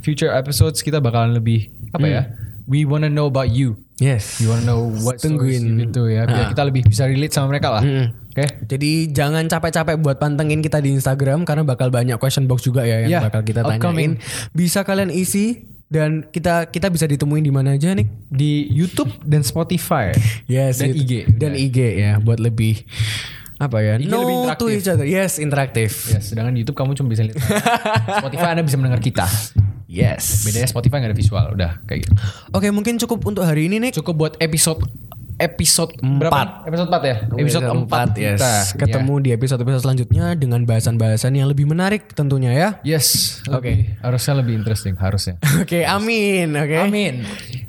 future 0.05 0.29
episodes 0.29 0.85
kita 0.85 1.01
bakalan 1.01 1.33
lebih 1.33 1.73
apa 1.97 2.05
ya? 2.05 2.23
We 2.69 2.85
wanna 2.85 3.09
know 3.09 3.25
about 3.25 3.57
you. 3.57 3.86
Yes 3.97 4.39
You 4.39 4.49
wanna 4.49 4.65
know 4.65 4.89
what 5.01 5.17
Tungguin. 5.17 5.81
gitu 5.83 6.07
ya. 6.07 6.25
Biar 6.25 6.51
kita 6.51 6.63
lebih 6.63 6.85
bisa 6.85 7.05
relate 7.05 7.31
sama 7.31 7.51
mereka 7.51 7.69
lah. 7.71 7.83
Oke. 7.83 8.45
Jadi 8.67 9.09
jangan 9.09 9.45
capek-capek 9.45 9.97
buat 9.97 10.17
pantengin 10.17 10.61
kita 10.61 10.79
di 10.79 10.93
Instagram 10.93 11.43
karena 11.43 11.63
bakal 11.63 11.89
banyak 11.89 12.17
question 12.17 12.45
box 12.45 12.63
juga 12.63 12.83
ya 12.83 13.01
yang 13.01 13.11
Yeah, 13.11 13.23
bakal 13.25 13.41
kita 13.43 13.61
upcoming. 13.63 14.21
tanyain. 14.21 14.53
Bisa 14.53 14.81
kalian 14.81 15.09
isi 15.09 15.65
dan 15.87 16.27
kita 16.27 16.67
kita 16.67 16.87
bisa 16.87 17.07
ditemuin 17.07 17.41
di 17.41 17.51
mana 17.51 17.73
aja 17.73 17.91
nih? 17.91 18.05
Di 18.27 18.69
YouTube 18.69 19.09
dan 19.23 19.41
Spotify. 19.41 20.13
Yes, 20.47 20.79
Dan 20.79 20.93
itu. 20.93 21.01
IG. 21.01 21.13
Dan 21.33 21.53
IG 21.55 21.79
ya 21.97 22.13
buat 22.19 22.37
lebih 22.37 22.85
apa 23.57 23.81
ya? 23.81 23.97
IG 23.97 24.05
no 24.05 24.21
lebih 24.21 24.37
to 24.53 24.69
interaktif. 24.69 24.77
each 24.77 24.91
other. 24.91 25.07
Yes, 25.07 25.33
interaktif. 25.39 25.91
Ya, 26.07 26.21
sedangkan 26.21 26.53
di 26.53 26.61
YouTube 26.61 26.77
kamu 26.77 26.93
cuma 26.93 27.09
bisa 27.09 27.25
lihat. 27.25 27.41
Spotify 28.21 28.53
Anda 28.53 28.61
bisa 28.61 28.77
mendengar 28.77 29.01
kita. 29.01 29.25
Yes. 29.87 30.43
Bedanya 30.43 30.69
Spotify 30.69 30.99
nggak 31.03 31.15
ada 31.15 31.19
visual. 31.19 31.45
Udah 31.55 31.71
kayak 31.87 32.07
gitu. 32.07 32.13
Oke, 32.51 32.69
mungkin 32.75 32.99
cukup 32.99 33.23
untuk 33.27 33.47
hari 33.47 33.71
ini 33.71 33.79
nih. 33.79 33.91
Cukup 33.95 34.15
buat 34.19 34.35
episode 34.43 34.83
episode 35.37 35.93
berapa? 36.01 36.65
Episode 36.65 36.89
4 36.89 37.05
ya? 37.05 37.17
Episode 37.29 37.65
4 37.69 38.17
yes. 38.17 38.39
kita. 38.41 38.53
Ketemu 38.81 39.15
di 39.21 39.31
episode-episode 39.37 39.83
selanjutnya 39.85 40.27
dengan 40.35 40.65
bahasan-bahasan 40.65 41.37
yang 41.37 41.49
lebih 41.49 41.69
menarik 41.69 42.13
tentunya 42.17 42.53
ya. 42.53 42.69
Yes. 42.83 43.41
Oke. 43.49 43.57
Oke. 43.57 43.73
Harusnya 44.01 44.35
lebih 44.41 44.55
interesting. 44.59 44.97
Harusnya. 44.97 45.37
Oke, 45.63 45.85
amin. 45.85 46.57
Oke. 46.57 46.77
Amin. 46.81 47.15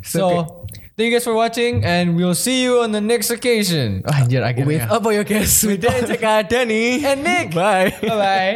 So, 0.01 0.47
thank 0.95 1.12
you 1.12 1.13
guys 1.19 1.27
for 1.27 1.36
watching 1.36 1.84
and 1.84 2.15
we'll 2.15 2.38
see 2.38 2.63
you 2.63 2.80
on 2.80 2.95
the 2.95 3.03
next 3.03 3.30
occasion. 3.30 4.08
Oh, 4.08 4.15
anjir 4.15 4.41
With 4.41 4.47
akhirnya. 4.47 4.84
apa 4.88 5.10
ya 5.12 5.23
guys? 5.27 5.53
With 5.67 5.84
Cek 5.84 6.23
ada 6.23 6.63
nih. 6.63 7.03
And 7.03 7.19
Nick. 7.21 7.51
Bye. 7.51 7.91
Bye 7.99 8.17
bye. 8.17 8.56